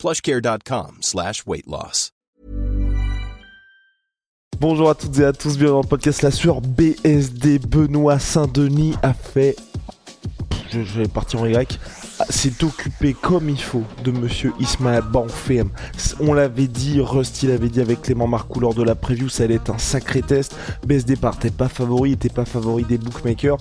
plushcare.com 0.00 0.98
slash 1.02 1.44
weight 1.46 1.66
loss. 1.66 2.12
Bonjour 4.58 4.90
à 4.90 4.94
toutes 4.94 5.18
et 5.18 5.24
à 5.24 5.32
tous, 5.32 5.58
bienvenue 5.58 5.76
dans 5.76 5.82
le 5.82 5.86
podcast 5.86 6.22
La 6.22 6.30
Sueur 6.30 6.62
BSD. 6.62 7.58
Benoît 7.58 8.18
Saint-Denis 8.18 8.94
a 9.02 9.12
fait... 9.12 9.56
Je, 10.70 10.80
vais 10.80 11.08
partir 11.08 11.42
en 11.42 11.46
Y. 11.46 11.78
s'est 12.30 12.64
occupé 12.64 13.12
comme 13.12 13.48
il 13.48 13.60
faut 13.60 13.82
de 14.04 14.10
monsieur 14.10 14.52
Ismaël 14.60 15.02
Banfem. 15.02 15.68
On 16.20 16.32
l'avait 16.32 16.68
dit, 16.68 17.00
Rusty 17.00 17.48
l'avait 17.48 17.68
dit 17.68 17.80
avec 17.80 18.02
Clément 18.02 18.28
Marcoux 18.28 18.60
lors 18.60 18.74
de 18.74 18.82
la 18.82 18.94
preview, 18.94 19.28
ça 19.28 19.44
allait 19.44 19.56
être 19.56 19.70
un 19.70 19.78
sacré 19.78 20.22
test. 20.22 20.54
BSD 20.86 21.16
partait 21.16 21.50
pas 21.50 21.68
favori, 21.68 22.12
était 22.12 22.28
pas 22.28 22.44
favori 22.44 22.84
des 22.84 22.98
bookmakers 22.98 23.58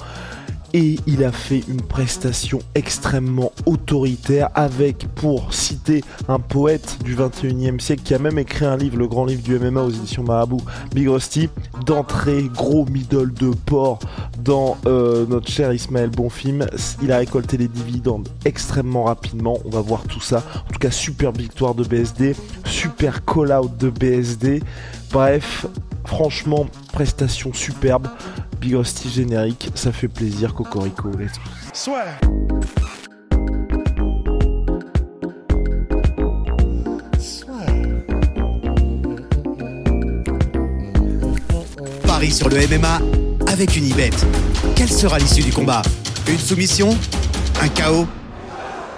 et 0.73 0.97
il 1.07 1.23
a 1.23 1.31
fait 1.31 1.63
une 1.67 1.81
prestation 1.81 2.59
extrêmement 2.75 3.51
autoritaire 3.65 4.49
avec, 4.55 5.07
pour 5.15 5.53
citer 5.53 6.03
un 6.27 6.39
poète 6.39 6.97
du 7.03 7.15
21e 7.15 7.79
siècle 7.79 8.03
qui 8.03 8.13
a 8.13 8.19
même 8.19 8.37
écrit 8.37 8.65
un 8.65 8.77
livre, 8.77 8.97
le 8.97 9.07
grand 9.07 9.25
livre 9.25 9.41
du 9.41 9.57
MMA 9.57 9.81
aux 9.81 9.89
éditions 9.89 10.23
Marabout, 10.23 10.61
Big 10.93 11.07
Rusty, 11.07 11.49
d'entrée, 11.85 12.43
gros 12.53 12.85
middle 12.85 13.33
de 13.33 13.51
porc 13.65 13.99
dans 14.43 14.77
euh, 14.85 15.25
notre 15.27 15.49
cher 15.49 15.73
Ismaël 15.73 16.09
Bonfim. 16.09 16.65
Il 17.01 17.11
a 17.11 17.17
récolté 17.17 17.57
les 17.57 17.67
dividendes 17.67 18.27
extrêmement 18.45 19.05
rapidement, 19.05 19.57
on 19.65 19.69
va 19.69 19.81
voir 19.81 20.03
tout 20.03 20.21
ça. 20.21 20.43
En 20.69 20.73
tout 20.73 20.79
cas, 20.79 20.91
super 20.91 21.31
victoire 21.31 21.75
de 21.75 21.83
BSD, 21.83 22.35
super 22.65 23.25
call-out 23.25 23.75
de 23.77 23.89
BSD. 23.89 24.61
Bref, 25.11 25.65
franchement, 26.09 26.65
prestation 26.91 27.53
superbe. 27.53 28.07
Big 28.59 28.73
Rusty 28.73 29.09
générique, 29.09 29.69
ça 29.75 29.91
fait 29.91 30.07
plaisir, 30.07 30.55
Cocorico, 30.55 31.09
let's 31.11 31.33
go. 31.35 31.41
Soit. 31.71 32.05
Paris 42.07 42.31
sur 42.31 42.49
le 42.49 42.57
MMA 42.57 42.99
avec 43.47 43.77
une 43.77 43.85
ibet. 43.85 44.09
Quelle 44.75 44.89
sera 44.89 45.19
l'issue 45.19 45.43
du 45.43 45.53
combat? 45.53 45.83
Une 46.27 46.39
soumission? 46.39 46.89
Un 47.61 47.69
chaos? 47.69 48.07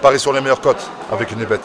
Paris 0.01 0.19
sur 0.19 0.31
les 0.31 0.39
meilleures 0.39 0.61
cotes 0.61 0.89
avec 1.11 1.29
une 1.31 1.41
ibet. 1.41 1.59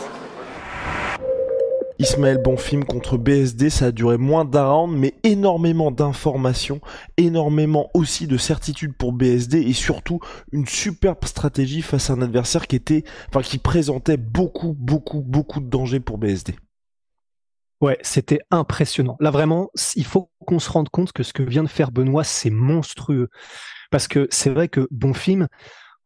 Ismaël 2.16 2.38
Bonfim 2.42 2.80
contre 2.80 3.18
BSD, 3.18 3.68
ça 3.68 3.86
a 3.86 3.92
duré 3.92 4.16
moins 4.16 4.46
d'un 4.46 4.66
round, 4.66 4.96
mais 4.96 5.12
énormément 5.22 5.90
d'informations, 5.90 6.80
énormément 7.18 7.90
aussi 7.92 8.26
de 8.26 8.38
certitudes 8.38 8.96
pour 8.96 9.12
BSD 9.12 9.58
et 9.58 9.74
surtout 9.74 10.20
une 10.50 10.66
superbe 10.66 11.22
stratégie 11.26 11.82
face 11.82 12.08
à 12.08 12.14
un 12.14 12.22
adversaire 12.22 12.68
qui 12.68 12.76
était, 12.76 13.04
présentait 13.62 14.16
beaucoup, 14.16 14.72
beaucoup, 14.72 15.20
beaucoup 15.20 15.60
de 15.60 15.68
dangers 15.68 16.00
pour 16.00 16.16
BSD. 16.16 16.54
Ouais, 17.82 17.98
c'était 18.00 18.40
impressionnant. 18.50 19.18
Là, 19.20 19.30
vraiment, 19.30 19.68
il 19.94 20.06
faut 20.06 20.30
qu'on 20.46 20.58
se 20.58 20.70
rende 20.70 20.88
compte 20.88 21.12
que 21.12 21.22
ce 21.22 21.34
que 21.34 21.42
vient 21.42 21.64
de 21.64 21.68
faire 21.68 21.92
Benoît, 21.92 22.24
c'est 22.24 22.48
monstrueux. 22.48 23.28
Parce 23.90 24.08
que 24.08 24.26
c'est 24.30 24.48
vrai 24.48 24.68
que 24.68 24.88
Bonfim, 24.90 25.48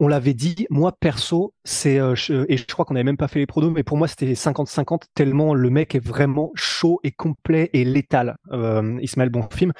on 0.00 0.08
l'avait 0.08 0.34
dit, 0.34 0.66
moi 0.70 0.92
perso, 0.98 1.54
c'est 1.62 2.00
euh, 2.00 2.14
et 2.48 2.56
je 2.56 2.64
crois 2.64 2.86
qu'on 2.86 2.94
n'avait 2.94 3.04
même 3.04 3.18
pas 3.18 3.28
fait 3.28 3.38
les 3.38 3.46
pronos, 3.46 3.70
mais 3.70 3.82
pour 3.82 3.98
moi 3.98 4.08
c'était 4.08 4.32
50-50 4.32 5.02
tellement 5.14 5.52
le 5.52 5.68
mec 5.68 5.94
est 5.94 6.04
vraiment 6.04 6.50
chaud 6.54 7.00
et 7.04 7.12
complet 7.12 7.68
et 7.74 7.84
létal, 7.84 8.36
euh, 8.50 8.98
Ismaël 9.02 9.28
Bonfim. 9.28 9.72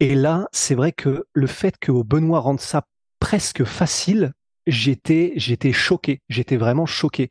Et 0.00 0.16
là, 0.16 0.48
c'est 0.50 0.74
vrai 0.74 0.90
que 0.90 1.24
le 1.32 1.46
fait 1.46 1.78
que 1.78 1.92
Benoît 1.92 2.40
rende 2.40 2.60
ça 2.60 2.86
presque 3.20 3.62
facile, 3.62 4.32
j'étais 4.66 5.32
j'étais 5.36 5.72
choqué, 5.72 6.20
j'étais 6.28 6.56
vraiment 6.56 6.84
choqué. 6.84 7.30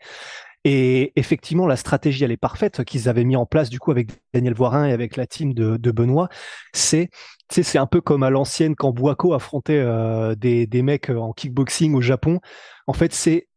Et 0.65 1.11
effectivement, 1.17 1.67
la 1.67 1.75
stratégie, 1.75 2.23
elle 2.23 2.31
est 2.31 2.37
parfaite 2.37 2.83
qu'ils 2.85 3.09
avaient 3.09 3.25
mis 3.25 3.35
en 3.35 3.45
place 3.45 3.69
du 3.69 3.79
coup 3.79 3.91
avec 3.91 4.11
Daniel 4.33 4.53
Voirin 4.53 4.85
et 4.85 4.93
avec 4.93 5.17
la 5.17 5.27
team 5.27 5.53
de, 5.53 5.91
Benoît. 5.91 6.29
C'est 6.73 7.09
c'est 7.49 7.77
un 7.77 7.85
peu 7.85 8.01
comme 8.01 8.23
à 8.23 8.29
l'ancienne 8.29 8.75
quand 8.75 8.91
Boako 8.91 9.33
affrontait 9.33 9.77
euh, 9.77 10.33
des, 10.35 10.81
mecs 10.81 11.09
en 11.09 11.33
kickboxing 11.33 11.93
au 11.93 12.01
Japon. 12.01 12.39
En 12.87 12.93
fait, 12.93 13.13
c'est 13.13 13.47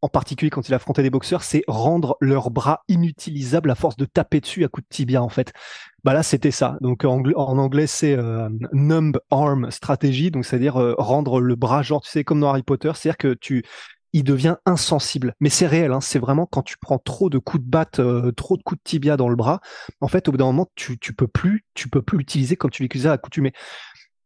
en 0.00 0.08
particulier 0.08 0.50
quand 0.50 0.68
il 0.68 0.74
affrontait 0.74 1.04
des 1.04 1.10
boxeurs, 1.10 1.44
c'est 1.44 1.62
rendre 1.68 2.16
leurs 2.20 2.50
bras 2.50 2.82
inutilisables 2.88 3.70
à 3.70 3.76
force 3.76 3.96
de 3.96 4.04
taper 4.04 4.40
dessus 4.40 4.64
à 4.64 4.68
coups 4.68 4.84
de 4.88 4.94
tibia 4.94 5.22
en 5.22 5.28
fait. 5.28 5.52
Bah 6.02 6.12
là 6.12 6.24
c'était 6.24 6.50
ça. 6.50 6.76
Donc 6.80 7.04
en, 7.04 7.22
anglais 7.36 7.86
c'est 7.86 8.18
euh, 8.18 8.48
numb 8.72 9.16
arm 9.30 9.70
strategy, 9.70 10.32
donc 10.32 10.44
c'est-à-dire 10.44 10.80
euh, 10.80 10.94
rendre 10.98 11.40
le 11.40 11.54
bras 11.54 11.82
genre 11.82 12.00
tu 12.02 12.10
sais 12.10 12.24
comme 12.24 12.40
dans 12.40 12.48
Harry 12.48 12.64
Potter, 12.64 12.90
c'est-à-dire 12.96 13.16
que 13.16 13.34
tu 13.34 13.62
il 14.12 14.24
devient 14.24 14.56
insensible. 14.66 15.34
Mais 15.40 15.48
c'est 15.48 15.66
réel, 15.66 15.92
hein, 15.92 16.00
c'est 16.00 16.18
vraiment 16.18 16.46
quand 16.46 16.62
tu 16.62 16.76
prends 16.78 16.98
trop 16.98 17.30
de 17.30 17.38
coups 17.38 17.64
de 17.64 17.68
batte, 17.68 17.98
euh, 17.98 18.32
trop 18.32 18.56
de 18.56 18.62
coups 18.62 18.78
de 18.78 18.84
tibia 18.84 19.16
dans 19.16 19.28
le 19.28 19.36
bras, 19.36 19.60
en 20.00 20.08
fait, 20.08 20.28
au 20.28 20.32
bout 20.32 20.38
d'un 20.38 20.46
moment, 20.46 20.68
tu, 20.74 20.98
tu 20.98 21.14
peux 21.14 21.28
plus, 21.28 21.64
tu 21.74 21.88
peux 21.88 22.02
plus 22.02 22.18
l'utiliser 22.18 22.56
comme 22.56 22.70
tu 22.70 22.82
l'utilisais 22.82 23.08
à 23.08 23.12
accoutumé. 23.12 23.52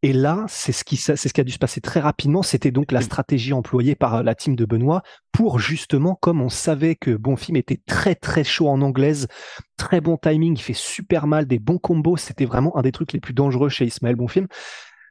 Et 0.02 0.12
là, 0.12 0.44
c'est 0.48 0.72
ce 0.72 0.84
qui, 0.84 0.96
c'est 0.96 1.16
ce 1.16 1.32
qui 1.32 1.40
a 1.40 1.44
dû 1.44 1.52
se 1.52 1.58
passer 1.58 1.80
très 1.80 2.00
rapidement. 2.00 2.42
C'était 2.42 2.70
donc 2.70 2.92
la 2.92 3.00
stratégie 3.00 3.52
employée 3.52 3.94
par 3.94 4.22
la 4.22 4.34
team 4.34 4.54
de 4.54 4.64
Benoît 4.64 5.02
pour 5.32 5.58
justement, 5.58 6.14
comme 6.14 6.42
on 6.42 6.48
savait 6.48 6.94
que 6.94 7.10
Bonfim 7.16 7.56
était 7.56 7.80
très 7.86 8.14
très 8.14 8.44
chaud 8.44 8.68
en 8.68 8.82
anglaise, 8.82 9.26
très 9.76 10.00
bon 10.00 10.16
timing, 10.16 10.54
il 10.56 10.62
fait 10.62 10.74
super 10.74 11.26
mal, 11.26 11.46
des 11.46 11.58
bons 11.58 11.78
combos. 11.78 12.18
C'était 12.18 12.44
vraiment 12.44 12.76
un 12.76 12.82
des 12.82 12.92
trucs 12.92 13.12
les 13.14 13.20
plus 13.20 13.34
dangereux 13.34 13.68
chez 13.68 13.86
Ismaël 13.86 14.16
Bonfim. 14.16 14.46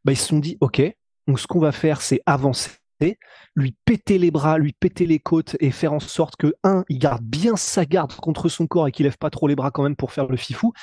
Bah, 0.06 0.12
ils 0.12 0.18
se 0.18 0.28
sont 0.28 0.40
dit, 0.40 0.58
ok, 0.62 0.81
donc 1.28 1.40
ce 1.40 1.47
qu'on 1.47 1.59
va 1.59 1.72
faire, 1.72 2.02
c'est 2.02 2.22
avancer 2.25 2.69
lui 3.56 3.75
péter 3.85 4.17
les 4.17 4.31
bras, 4.31 4.57
lui 4.57 4.73
péter 4.73 5.06
les 5.06 5.19
côtes 5.19 5.56
et 5.59 5.72
faire 5.72 5.94
en 5.94 6.00
sorte 6.00 6.35
que, 6.35 6.53
un, 6.63 6.83
il 6.89 7.00
garde 7.00 7.23
bien 7.23 7.56
sa 7.56 7.85
garde 7.85 8.13
contre 8.16 8.50
son 8.50 8.67
corps 8.67 8.88
et 8.88 8.91
qu'il 8.91 9.06
lève 9.06 9.17
pas 9.17 9.29
trop 9.29 9.47
les 9.47 9.56
bras 9.56 9.72
quand 9.72 9.83
même 9.83 9.95
pour 9.95 10.11
faire 10.11 10.28
le 10.28 10.38
fifou. 10.38 10.73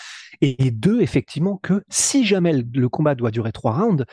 Et, 0.40 0.70
deux, 0.70 1.00
effectivement, 1.00 1.58
que 1.62 1.82
si 1.88 2.24
jamais 2.24 2.52
le 2.52 2.88
combat 2.88 3.14
doit 3.14 3.30
durer 3.30 3.52
trois 3.52 3.72
rounds, 3.72 4.04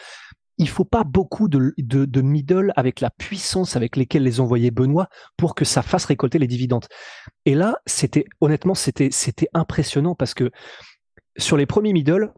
il 0.60 0.68
faut 0.68 0.86
pas 0.86 1.06
beaucoup 1.06 1.48
de, 1.48 1.74
middle 2.22 2.74
avec 2.76 3.00
la 3.00 3.10
puissance 3.10 3.76
avec 3.78 3.96
lesquelles 3.96 4.24
les 4.24 4.42
envoyait 4.42 4.72
Benoît 4.72 5.08
pour 5.38 5.56
que 5.56 5.64
ça 5.64 5.82
fasse 5.82 6.06
récolter 6.06 6.38
les 6.38 6.48
dividendes. 6.48 6.86
Et 7.46 7.56
là, 7.56 7.78
c'était 7.86 8.26
honnêtement, 8.42 8.76
c'était 8.76 9.50
impressionnant 9.54 10.16
parce 10.16 10.34
que 10.34 10.52
sur 11.38 11.56
les 11.56 11.66
premiers 11.66 11.94
middle, 11.94 12.34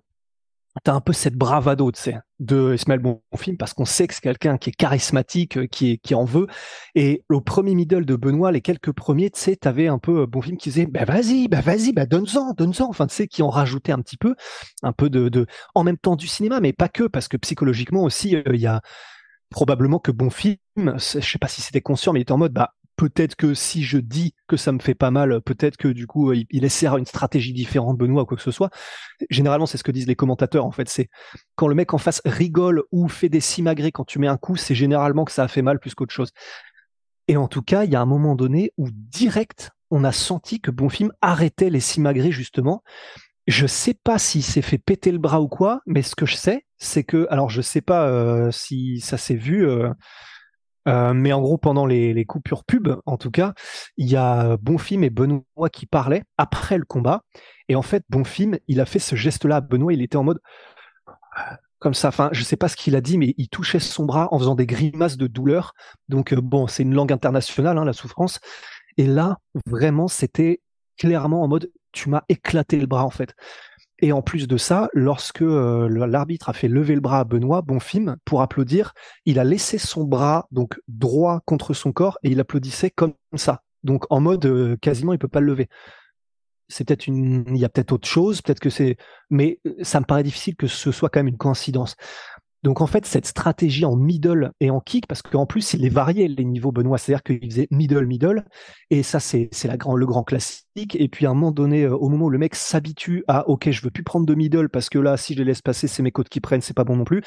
t'as 0.84 0.94
un 0.94 1.02
peu 1.02 1.14
cette 1.14 1.36
bravado, 1.36 1.92
tu 1.92 2.02
sais, 2.02 2.18
de 2.40 2.74
Ismaël 2.74 3.02
Bonfim, 3.02 3.56
parce 3.58 3.74
qu'on 3.74 3.86
sait 3.86 4.08
que 4.08 4.14
c'est 4.14 4.22
quelqu'un 4.22 4.58
qui 4.58 4.70
est 4.70 4.74
charismatique, 4.74 5.58
euh, 5.58 5.68
qui, 5.68 5.92
est, 5.92 5.98
qui 5.98 6.16
en 6.16 6.24
veut. 6.24 6.48
Et 6.96 7.24
au 7.30 7.42
premier 7.42 7.76
middle 7.76 8.06
de 8.06 8.16
Benoît, 8.16 8.52
les 8.52 8.62
quelques 8.62 8.92
premiers, 8.94 9.30
tu 9.30 9.40
sais, 9.40 9.56
t'avais 9.56 9.88
un 9.88 10.00
peu 10.00 10.22
euh, 10.22 10.28
Bonfim 10.28 10.56
qui 10.56 10.70
disait, 10.70 10.86
bah 10.86 11.06
vas-y, 11.06 11.48
bah 11.48 11.62
vas-y, 11.62 11.92
bah 11.94 12.06
donne-en, 12.06 12.54
donne-en. 12.54 12.90
Enfin, 12.90 13.08
tu 13.08 13.16
sais, 13.16 13.28
qui 13.28 13.42
en 13.44 13.50
rajoutait 13.50 13.92
un 13.92 14.00
petit 14.00 14.18
peu, 14.18 14.36
un 14.84 14.94
peu 14.94 15.10
de, 15.10 15.30
de, 15.30 15.46
en 15.76 15.84
même 15.84 15.98
temps 15.98 16.16
du 16.16 16.28
cinéma, 16.28 16.60
mais 16.62 16.74
pas 16.74 16.90
que, 16.90 17.04
parce 17.04 17.28
que 17.28 17.38
psychologiquement 17.38 18.04
aussi, 18.04 18.36
euh, 18.36 18.44
il 18.54 18.62
y 18.62 18.68
a 18.68 18.82
probablement 19.50 20.00
que 20.00 20.12
Bonfim, 20.12 20.56
je 20.78 20.98
sais 21.20 21.38
pas 21.38 21.50
si 21.50 21.62
c'était 21.62 21.82
conscient, 21.82 22.14
mais 22.14 22.20
il 22.20 22.24
était 22.24 22.32
en 22.32 22.38
mode, 22.38 22.54
bah 22.54 22.74
peut-être 23.02 23.36
que 23.36 23.56
si 23.56 23.82
je 23.82 23.98
dis 23.98 24.36
que 24.48 24.58
ça 24.58 24.72
me 24.72 24.78
fait 24.78 24.94
pas 24.94 25.10
mal, 25.10 25.42
peut-être 25.42 25.76
que 25.76 25.88
du 25.88 26.06
coup 26.06 26.34
il, 26.34 26.46
il 26.52 26.64
essaiera 26.64 27.00
une 27.00 27.08
stratégie 27.08 27.52
différente, 27.52 27.98
Benoît, 27.98 28.22
ou 28.22 28.26
quoi 28.28 28.38
que 28.38 28.44
ce 28.44 28.52
soit. 28.52 28.70
Généralement, 29.32 29.66
c'est 29.66 29.80
ce 29.80 29.84
que 29.84 29.92
disent 29.92 30.06
les 30.06 30.16
commentateurs. 30.16 30.68
En 30.68 30.72
fait, 30.72 30.88
c'est 30.88 31.10
quand 31.56 31.68
le 31.68 31.74
mec 31.74 31.96
en 31.96 31.98
face 31.98 32.22
rigole 32.26 32.84
ou 32.92 33.08
fait 33.08 33.28
des 33.28 33.40
simagrées 33.40 33.92
quand 33.92 34.06
tu 34.06 34.20
mets 34.20 34.28
un 34.28 34.38
coup, 34.38 34.56
c'est 34.56 34.76
généralement 34.76 35.26
que 35.26 35.32
ça 35.32 35.44
a 35.44 35.48
fait 35.48 35.64
mal 35.64 35.80
plus 35.80 35.96
qu'autre 35.96 36.14
chose. 36.14 36.30
Et 37.28 37.38
en 37.38 37.48
tout 37.48 37.64
cas, 37.64 37.86
il 37.86 37.92
y 37.92 37.96
a 37.96 38.02
un 38.02 38.06
moment 38.06 38.36
donné 38.36 38.72
où 38.78 38.88
direct, 38.92 39.72
on 39.90 40.04
a 40.04 40.12
senti 40.12 40.62
que 40.62 40.70
Bonfim 40.70 41.10
arrêtait 41.22 41.72
les 41.72 41.80
simagrées 41.80 42.32
justement. 42.32 42.84
Je 43.48 43.66
sais 43.66 43.96
pas 43.96 44.20
s'il 44.20 44.44
s'est 44.44 44.62
fait 44.62 44.78
péter 44.78 45.12
le 45.12 45.18
bras 45.18 45.42
ou 45.42 45.48
quoi, 45.48 45.82
mais 45.88 46.04
ce 46.04 46.16
que 46.16 46.28
je 46.28 46.36
sais, 46.36 46.68
c'est 46.78 47.04
que, 47.04 47.26
alors 47.32 47.50
je 47.50 47.64
sais 47.64 47.82
pas 47.82 48.08
euh, 48.08 48.52
si 48.52 49.00
ça 49.00 49.18
s'est 49.18 49.34
vu. 49.34 49.68
Euh, 49.68 49.90
euh, 50.88 51.14
mais 51.14 51.34
en 51.34 51.42
gros, 51.42 51.58
pendant 51.58 51.86
les, 51.86 52.26
coupures 52.26 52.64
pub, 52.64 52.90
en 53.06 53.18
tout 53.18 53.32
cas, 53.32 53.54
il 53.98 54.10
y 54.10 54.16
a 54.16 54.58
Bonfim 54.58 55.02
et 55.02 55.10
Benoît 55.10 55.70
qui 55.72 55.86
parlaient 55.86 56.24
après 56.38 56.78
le 56.78 56.86
combat. 56.86 57.24
Et 57.70 57.76
en 57.76 57.82
fait, 57.82 58.04
Bonfim, 58.10 58.58
il 58.68 58.82
a 58.82 58.86
fait 58.86 59.00
ce 59.00 59.16
geste-là 59.16 59.62
Benoît. 59.62 59.94
Il 59.94 60.02
était 60.02 60.18
en 60.18 60.24
mode 60.24 60.40
comme 61.80 61.94
ça. 61.94 62.10
Enfin, 62.10 62.30
je 62.32 62.44
sais 62.44 62.58
pas 62.58 62.68
ce 62.68 62.76
qu'il 62.76 62.96
a 62.96 63.02
dit, 63.02 63.18
mais 63.18 63.34
il 63.38 63.50
touchait 63.50 63.80
son 63.80 64.06
bras 64.06 64.28
en 64.32 64.40
faisant 64.40 64.56
des 64.56 64.66
grimaces 64.66 65.18
de 65.18 65.28
douleur. 65.28 65.74
Donc 66.10 66.34
euh, 66.34 66.42
bon, 66.42 66.68
c'est 66.68 66.84
une 66.84 66.94
langue 66.94 67.12
internationale, 67.12 67.78
hein, 67.78 67.86
la 67.86 67.94
souffrance. 67.94 68.40
Et 68.98 69.08
là, 69.08 69.38
vraiment, 69.66 70.08
c'était 70.08 70.62
clairement 70.98 71.44
en 71.44 71.48
mode 71.48 71.72
tu 71.92 72.10
m'as 72.10 72.24
éclaté 72.30 72.80
le 72.80 72.88
bras 72.88 73.04
en 73.04 73.10
fait. 73.10 73.34
Et 74.02 74.12
en 74.12 74.24
plus 74.24 74.48
de 74.48 74.58
ça, 74.58 74.90
lorsque 74.94 75.44
euh, 75.44 75.88
l'arbitre 76.08 76.50
a 76.50 76.54
fait 76.54 76.68
lever 76.68 76.96
le 76.96 77.02
bras 77.02 77.20
à 77.20 77.24
Benoît 77.24 77.62
Bonfim 77.62 78.18
pour 78.26 78.42
applaudir, 78.42 78.94
il 79.26 79.38
a 79.38 79.44
laissé 79.44 79.78
son 79.78 80.04
bras 80.04 80.48
donc 80.52 80.80
droit 80.88 81.42
contre 81.46 81.76
son 81.76 81.92
corps 81.92 82.18
et 82.24 82.30
il 82.30 82.40
applaudissait 82.40 82.90
comme 82.90 83.14
ça. 83.36 83.62
Donc 83.84 84.06
en 84.10 84.20
mode 84.20 84.46
euh, 84.46 84.76
quasiment 84.78 85.14
il 85.14 85.20
peut 85.20 85.28
pas 85.28 85.40
le 85.40 85.48
lever. 85.48 85.70
C'est 86.68 87.06
une, 87.06 87.44
il 87.48 87.58
y 87.58 87.66
a 87.66 87.70
peut-être 87.70 87.92
autre 87.92 88.08
chose, 88.08 88.42
peut-être 88.42 88.62
que 88.62 88.70
c'est, 88.70 88.96
mais 89.30 89.60
euh, 89.68 89.76
ça 89.84 90.00
me 90.00 90.06
paraît 90.06 90.24
difficile 90.24 90.56
que 90.56 90.68
ce 90.68 90.92
soit 90.92 91.10
quand 91.10 91.20
même 91.20 91.28
une 91.28 91.38
coïncidence. 91.38 91.96
Donc 92.64 92.80
en 92.82 92.88
fait, 92.88 93.06
cette 93.06 93.26
stratégie 93.26 93.86
en 93.86 93.96
middle 93.96 94.52
et 94.60 94.70
en 94.70 94.80
kick, 94.80 95.08
parce 95.08 95.24
qu'en 95.24 95.48
plus, 95.48 95.74
il 95.74 95.84
est 95.84 95.90
varié 95.90 96.28
les 96.28 96.46
niveaux 96.46 96.72
Benoît, 96.72 97.00
c'est-à-dire 97.00 97.24
qu'il 97.24 97.50
faisait 97.50 97.68
middle, 97.72 98.06
middle, 98.06 98.46
et 98.92 99.02
ça 99.02 99.20
c'est 99.20 99.50
grand, 99.78 99.96
le 99.96 100.06
grand 100.06 100.24
classique. 100.24 100.96
Et 100.96 101.10
puis 101.10 101.26
à 101.26 101.32
un 101.32 101.34
moment 101.34 101.52
donné, 101.52 101.84
euh, 101.84 101.96
au 101.96 102.10
moment 102.10 102.26
où 102.26 102.30
le 102.30 102.38
mec 102.38 102.54
s'habitue 102.54 103.24
à 103.28 103.50
OK, 103.50 103.72
je 103.72 103.82
veux 103.82 103.90
plus 103.90 104.04
prendre 104.04 104.28
de 104.28 104.36
middle 104.36 104.70
parce 104.70 104.90
que 104.90 105.00
là, 105.00 105.18
si 105.18 105.34
je 105.34 105.40
les 105.40 105.46
laisse 105.46 105.62
passer, 105.62 105.88
c'est 105.88 106.04
mes 106.04 106.12
côtes 106.12 106.30
qui 106.30 106.40
prennent, 106.40 106.62
c'est 106.62 106.76
pas 106.76 106.84
bon 106.84 106.96
non 106.96 107.04
plus. 107.04 107.24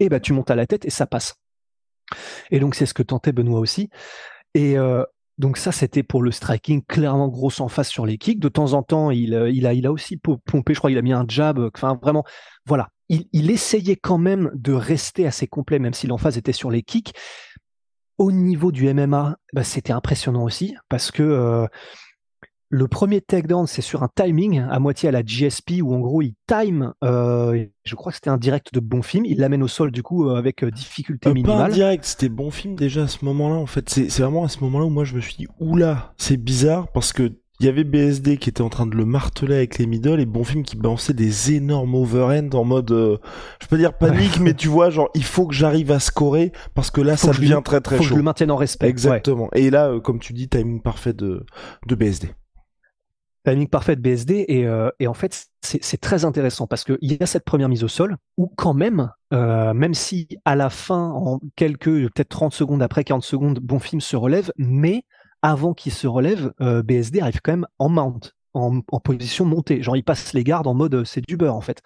Et 0.00 0.08
bah 0.08 0.20
tu 0.20 0.32
montes 0.32 0.50
à 0.50 0.56
la 0.56 0.66
tête 0.66 0.86
et 0.86 0.90
ça 0.90 1.06
passe. 1.06 1.34
Et 2.50 2.58
donc 2.58 2.74
c'est 2.74 2.86
ce 2.86 2.94
que 2.94 3.02
tentait 3.02 3.32
Benoît 3.32 3.60
aussi. 3.60 3.90
Et 4.54 4.78
euh, 4.78 5.04
donc 5.36 5.58
ça, 5.58 5.70
c'était 5.70 6.02
pour 6.02 6.22
le 6.22 6.30
striking, 6.30 6.82
clairement 6.82 7.28
grosse 7.28 7.60
en 7.60 7.68
face 7.68 7.90
sur 7.90 8.06
les 8.06 8.16
kicks. 8.16 8.40
De 8.40 8.48
temps 8.48 8.72
en 8.72 8.82
temps, 8.82 9.10
il, 9.10 9.34
euh, 9.34 9.50
il, 9.50 9.66
a, 9.66 9.74
il 9.74 9.86
a 9.86 9.92
aussi 9.92 10.16
pompé, 10.16 10.72
je 10.72 10.78
crois, 10.78 10.90
il 10.90 10.98
a 10.98 11.02
mis 11.02 11.12
un 11.12 11.26
jab. 11.28 11.58
Enfin, 11.74 11.98
vraiment, 12.02 12.24
voilà 12.66 12.88
il, 13.08 13.50
essayait 13.50 13.96
quand 13.96 14.18
même 14.18 14.50
de 14.54 14.72
rester 14.72 15.26
assez 15.26 15.46
complet, 15.46 15.78
même 15.78 15.94
si 15.94 16.06
l'emphase 16.06 16.36
était 16.36 16.52
sur 16.52 16.70
les 16.70 16.82
kicks. 16.82 17.12
Au 18.18 18.32
niveau 18.32 18.72
du 18.72 18.92
MMA, 18.92 19.36
bah, 19.52 19.64
c'était 19.64 19.92
impressionnant 19.92 20.42
aussi, 20.42 20.74
parce 20.88 21.10
que 21.10 21.22
euh, 21.22 21.66
le 22.68 22.88
premier 22.88 23.20
takedown, 23.20 23.66
c'est 23.66 23.80
sur 23.80 24.02
un 24.02 24.08
timing, 24.14 24.60
à 24.68 24.78
moitié 24.80 25.08
à 25.08 25.12
la 25.12 25.22
GSP, 25.22 25.80
où 25.82 25.94
en 25.94 26.00
gros, 26.00 26.20
il 26.20 26.34
time, 26.46 26.92
euh, 27.04 27.64
je 27.84 27.94
crois 27.94 28.10
que 28.10 28.16
c'était 28.16 28.30
un 28.30 28.36
direct 28.36 28.74
de 28.74 28.80
bon 28.80 29.02
film, 29.02 29.24
il 29.24 29.38
l'amène 29.38 29.62
au 29.62 29.68
sol, 29.68 29.92
du 29.92 30.02
coup, 30.02 30.28
euh, 30.28 30.34
avec 30.34 30.64
difficulté 30.64 31.32
minimale. 31.32 31.58
Pas 31.58 31.64
un 31.66 31.68
direct, 31.68 32.04
c'était 32.04 32.28
bon 32.28 32.50
film 32.50 32.74
déjà 32.74 33.04
à 33.04 33.08
ce 33.08 33.24
moment-là, 33.24 33.54
en 33.54 33.66
fait. 33.66 33.88
C'est 33.88 34.18
vraiment 34.18 34.44
à 34.44 34.48
ce 34.48 34.60
moment-là 34.64 34.84
où 34.84 34.90
moi, 34.90 35.04
je 35.04 35.14
me 35.14 35.20
suis 35.20 35.36
dit, 35.36 35.46
oula, 35.60 36.12
c'est 36.18 36.36
bizarre, 36.36 36.88
parce 36.88 37.12
que 37.12 37.32
il 37.60 37.66
y 37.66 37.68
avait 37.68 37.82
BSD 37.82 38.36
qui 38.36 38.48
était 38.48 38.62
en 38.62 38.68
train 38.68 38.86
de 38.86 38.94
le 38.94 39.04
marteler 39.04 39.56
avec 39.56 39.78
les 39.78 39.86
middle 39.86 40.20
et 40.20 40.26
Bonfim 40.26 40.62
qui 40.62 40.76
balançait 40.76 41.12
des 41.12 41.54
énormes 41.54 41.96
overhand 41.96 42.54
en 42.54 42.64
mode, 42.64 42.92
euh, 42.92 43.18
je 43.60 43.66
peux 43.66 43.76
dire 43.76 43.98
panique, 43.98 44.38
mais 44.38 44.54
tu 44.54 44.68
vois, 44.68 44.90
genre 44.90 45.10
il 45.14 45.24
faut 45.24 45.46
que 45.46 45.54
j'arrive 45.54 45.90
à 45.90 45.98
scorer 45.98 46.52
parce 46.74 46.92
que 46.92 47.00
là 47.00 47.16
ça 47.16 47.32
devient 47.32 47.60
très 47.64 47.80
très 47.80 47.96
chaud. 47.96 48.02
Faut 48.02 48.08
que 48.08 48.14
je 48.14 48.16
le 48.16 48.22
maintienne 48.22 48.52
en 48.52 48.56
respect. 48.56 48.88
Exactement. 48.88 49.48
Et 49.54 49.70
là, 49.70 49.88
euh, 49.88 50.00
comme 50.00 50.20
tu 50.20 50.32
dis, 50.34 50.48
timing 50.48 50.80
parfait 50.80 51.12
de, 51.12 51.44
de 51.88 51.94
BSD. 51.96 52.30
Timing 53.44 53.66
parfait 53.66 53.96
de 53.96 54.02
BSD 54.02 54.44
et, 54.46 54.64
euh, 54.66 54.90
et 55.00 55.08
en 55.08 55.14
fait 55.14 55.46
c'est 55.62 56.00
très 56.00 56.24
intéressant 56.24 56.68
parce 56.68 56.84
qu'il 56.84 56.98
y 57.02 57.20
a 57.20 57.26
cette 57.26 57.44
première 57.44 57.68
mise 57.68 57.82
au 57.82 57.88
sol 57.88 58.16
où 58.36 58.52
quand 58.56 58.74
même, 58.74 59.10
même 59.32 59.94
si 59.94 60.28
à 60.44 60.54
la 60.54 60.70
fin, 60.70 61.10
en 61.10 61.40
quelques, 61.56 61.90
peut-être 61.90 62.28
30 62.28 62.52
secondes 62.52 62.82
après 62.82 63.02
40 63.02 63.24
secondes, 63.24 63.58
Bonfim 63.58 64.00
se 64.00 64.16
relève, 64.16 64.52
mais 64.56 65.04
avant 65.42 65.74
qu'il 65.74 65.92
se 65.92 66.06
relève, 66.06 66.52
euh, 66.60 66.82
BSD 66.82 67.20
arrive 67.20 67.40
quand 67.42 67.52
même 67.52 67.66
en 67.78 67.88
mount, 67.88 68.32
en, 68.54 68.80
position 68.80 69.44
montée. 69.44 69.82
Genre, 69.82 69.96
il 69.96 70.04
passe 70.04 70.32
les 70.32 70.44
gardes 70.44 70.66
en 70.66 70.74
mode 70.74 70.94
euh, 70.94 71.04
c'est 71.04 71.26
du 71.26 71.36
beurre 71.36 71.56
en 71.56 71.60
fait. 71.60 71.82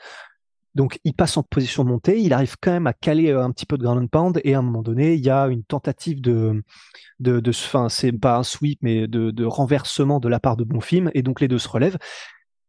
Donc, 0.75 0.99
il 1.05 1.13
passe 1.13 1.37
en 1.37 1.43
position 1.43 1.85
montée, 1.85 2.19
il 2.19 2.33
arrive 2.33 2.57
quand 2.59 2.71
même 2.73 2.87
à 2.87 2.95
caler 2.95 3.31
euh, 3.31 3.45
un 3.45 3.51
petit 3.51 3.67
peu 3.67 3.77
de 3.77 3.83
ground 3.83 4.05
and 4.05 4.07
pound, 4.07 4.41
et 4.43 4.55
à 4.55 4.61
un 4.61 4.63
moment 4.63 4.83
donné, 4.83 5.15
il 5.15 5.21
y 5.21 5.29
a 5.29 5.49
une 5.49 5.65
tentative 5.65 6.23
de, 6.23 6.65
de, 7.21 7.41
de 7.41 7.51
enfin, 7.51 7.91
c'est 7.91 8.13
pas 8.13 8.39
un 8.39 8.43
sweep, 8.43 8.79
mais 8.81 9.07
de, 9.07 9.31
de 9.31 9.45
renversement 9.45 10.19
de 10.19 10.29
la 10.29 10.41
part 10.41 10.57
de 10.57 10.65
Bonfim, 10.65 11.11
et 11.13 11.23
donc 11.23 11.43
les 11.43 11.49
deux 11.49 11.59
se 11.59 11.69
relèvent. 11.69 11.99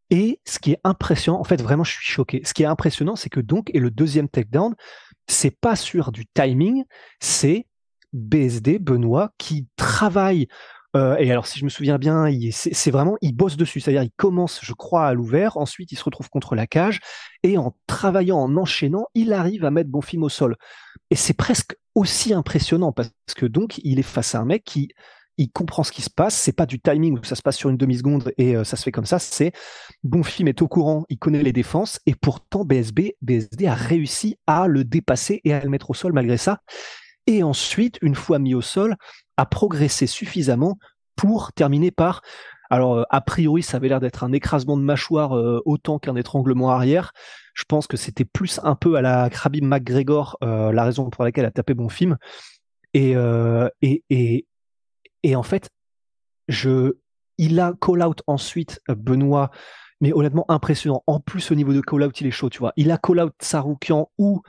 Et 0.09 0.41
ce 0.45 0.59
qui 0.59 0.73
est 0.73 0.79
impressionnant, 0.83 1.39
en 1.39 1.45
fait, 1.45 1.61
vraiment, 1.61 1.85
je 1.85 1.93
suis 1.93 2.05
choqué. 2.05 2.41
Ce 2.43 2.53
qui 2.53 2.63
est 2.63 2.67
impressionnant, 2.67 3.15
c'est 3.15 3.29
que 3.29 3.39
donc, 3.39 3.71
et 3.73 3.79
le 3.79 3.89
deuxième 3.89 4.27
takedown, 4.27 4.75
c'est 5.27 5.57
pas 5.57 5.75
sur 5.77 6.11
du 6.11 6.25
timing, 6.25 6.83
c'est 7.21 7.67
BSD, 8.13 8.79
Benoît, 8.79 9.31
qui 9.37 9.67
travaille 9.75 10.47
euh, 10.95 11.15
et 11.17 11.31
alors, 11.31 11.47
si 11.47 11.59
je 11.59 11.65
me 11.65 11.69
souviens 11.69 11.97
bien, 11.97 12.27
c'est 12.51 12.91
vraiment, 12.91 13.17
il 13.21 13.35
bosse 13.35 13.57
dessus. 13.57 13.79
C'est-à-dire, 13.79 14.03
il 14.03 14.11
commence, 14.15 14.59
je 14.61 14.73
crois, 14.73 15.07
à 15.07 15.13
l'ouvert. 15.13 15.57
Ensuite, 15.57 15.91
il 15.91 15.97
se 15.97 16.03
retrouve 16.03 16.29
contre 16.29 16.55
la 16.55 16.67
cage. 16.67 16.99
Et 17.41 17.57
en 17.57 17.75
travaillant, 17.87 18.37
en 18.37 18.55
enchaînant, 18.57 19.07
il 19.15 19.33
arrive 19.33 19.65
à 19.65 19.71
mettre 19.71 19.89
Bonfim 19.89 20.21
au 20.21 20.29
sol. 20.29 20.55
Et 21.09 21.15
c'est 21.15 21.33
presque 21.33 21.75
aussi 21.95 22.33
impressionnant 22.33 22.91
parce 22.91 23.11
que 23.35 23.45
donc, 23.45 23.79
il 23.83 23.99
est 23.99 24.03
face 24.03 24.35
à 24.35 24.39
un 24.39 24.45
mec 24.45 24.63
qui, 24.63 24.89
il 25.37 25.49
comprend 25.51 25.83
ce 25.83 25.91
qui 25.91 26.03
se 26.03 26.09
passe. 26.09 26.35
C'est 26.35 26.53
pas 26.53 26.65
du 26.67 26.79
timing 26.79 27.17
où 27.17 27.23
ça 27.23 27.35
se 27.35 27.41
passe 27.41 27.57
sur 27.57 27.69
une 27.69 27.77
demi-seconde 27.77 28.31
et 28.37 28.55
euh, 28.55 28.63
ça 28.63 28.77
se 28.77 28.83
fait 28.83 28.91
comme 28.91 29.05
ça. 29.05 29.19
C'est 29.19 29.51
Bonfim 30.03 30.45
est 30.45 30.61
au 30.61 30.67
courant, 30.67 31.05
il 31.09 31.17
connaît 31.17 31.43
les 31.43 31.53
défenses 31.53 31.99
et 32.05 32.13
pourtant 32.13 32.65
BSB, 32.65 33.13
BSD 33.21 33.65
a 33.65 33.73
réussi 33.73 34.37
à 34.45 34.67
le 34.67 34.83
dépasser 34.83 35.41
et 35.43 35.53
à 35.53 35.63
le 35.63 35.69
mettre 35.69 35.89
au 35.89 35.93
sol 35.93 36.13
malgré 36.13 36.37
ça 36.37 36.59
et 37.27 37.43
ensuite, 37.43 37.97
une 38.01 38.15
fois 38.15 38.39
mis 38.39 38.53
au 38.53 38.61
sol, 38.61 38.95
a 39.37 39.45
progressé 39.45 40.07
suffisamment 40.07 40.77
pour 41.15 41.53
terminer 41.53 41.91
par 41.91 42.21
alors, 42.73 42.97
euh, 42.97 43.03
a 43.11 43.21
priori, 43.21 43.61
ça 43.61 43.77
avait 43.77 43.87
l'air 43.87 43.99
d'être 43.99 44.23
un 44.23 44.31
écrasement 44.31 44.77
de 44.77 44.81
mâchoire 44.81 45.37
euh, 45.37 45.61
autant 45.63 45.99
qu'un 45.99 46.15
étranglement 46.15 46.71
arrière. 46.71 47.11
Je 47.53 47.65
pense 47.65 47.85
que 47.85 47.97
c'était 47.97 48.25
plus 48.25 48.59
un 48.63 48.73
peu 48.73 48.95
à 48.95 49.01
la 49.03 49.29
Khabib 49.29 49.63
McGregor, 49.63 50.37
euh, 50.43 50.71
la 50.71 50.83
raison 50.83 51.07
pour 51.11 51.23
laquelle 51.23 51.43
elle 51.43 51.49
a 51.49 51.51
tapé 51.51 51.75
bon 51.75 51.87
film. 51.87 52.17
Et, 52.95 53.11
et, 53.81 54.03
et, 54.09 54.47
et, 55.21 55.35
en 55.35 55.43
fait, 55.43 55.69
je, 56.47 56.93
il 57.37 57.59
a 57.59 57.73
call 57.79 58.03
out 58.03 58.21
ensuite 58.27 58.81
Benoît, 58.87 59.51
mais 60.03 60.11
honnêtement 60.11 60.45
impressionnant. 60.49 61.01
En 61.07 61.21
plus, 61.21 61.49
au 61.49 61.55
niveau 61.55 61.71
de 61.71 61.79
call 61.79 62.03
out, 62.03 62.19
il 62.19 62.27
est 62.27 62.31
chaud, 62.31 62.49
tu 62.49 62.59
vois. 62.59 62.73
Il 62.75 62.91
a 62.91 62.97
call 62.97 63.21
out 63.21 63.33
Saroukian 63.39 64.09
ou 64.17 64.41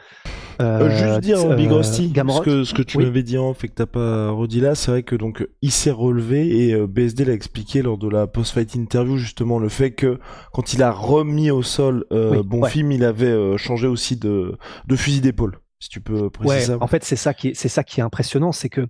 euh, 0.60 0.90
juste 0.90 1.20
dire 1.20 1.38
euh, 1.38 1.54
Big 1.54 1.70
Rusty, 1.70 2.12
ce 2.12 2.40
que, 2.40 2.64
ce 2.64 2.74
que 2.74 2.82
tu 2.82 2.98
m'avais 2.98 3.22
dit 3.22 3.38
en 3.38 3.54
fait 3.54 3.68
que 3.68 3.74
t'as 3.74 3.86
pas 3.86 4.30
redit 4.30 4.60
là, 4.60 4.74
c'est 4.74 4.90
vrai 4.90 5.02
que 5.04 5.14
donc 5.14 5.46
il 5.62 5.70
s'est 5.70 5.92
relevé 5.92 6.66
et 6.66 6.74
euh, 6.74 6.88
BSD 6.88 7.24
l'a 7.24 7.32
expliqué 7.32 7.82
lors 7.82 7.98
de 7.98 8.08
la 8.08 8.26
post-fight 8.26 8.74
interview 8.74 9.16
justement 9.16 9.60
le 9.60 9.68
fait 9.68 9.92
que 9.92 10.18
quand 10.52 10.74
il 10.74 10.82
a 10.82 10.90
remis 10.90 11.52
au 11.52 11.62
sol 11.62 12.04
euh, 12.12 12.42
bon 12.42 12.64
film, 12.64 12.90
il 12.90 13.04
avait 13.04 13.56
changé 13.56 13.86
aussi 13.86 14.16
de, 14.16 14.58
de 14.88 14.96
fusil 14.96 15.20
d'épaule. 15.20 15.60
Si 15.78 15.88
tu 15.88 16.00
peux 16.00 16.30
préciser 16.30 16.72
ça. 16.72 16.78
En 16.80 16.88
fait, 16.88 17.04
c'est 17.04 17.16
ça 17.16 17.32
qui 17.32 17.48
est, 17.48 17.54
c'est 17.54 17.68
ça 17.68 17.84
qui 17.84 18.00
est 18.00 18.02
impressionnant, 18.02 18.50
c'est 18.50 18.68
que 18.68 18.88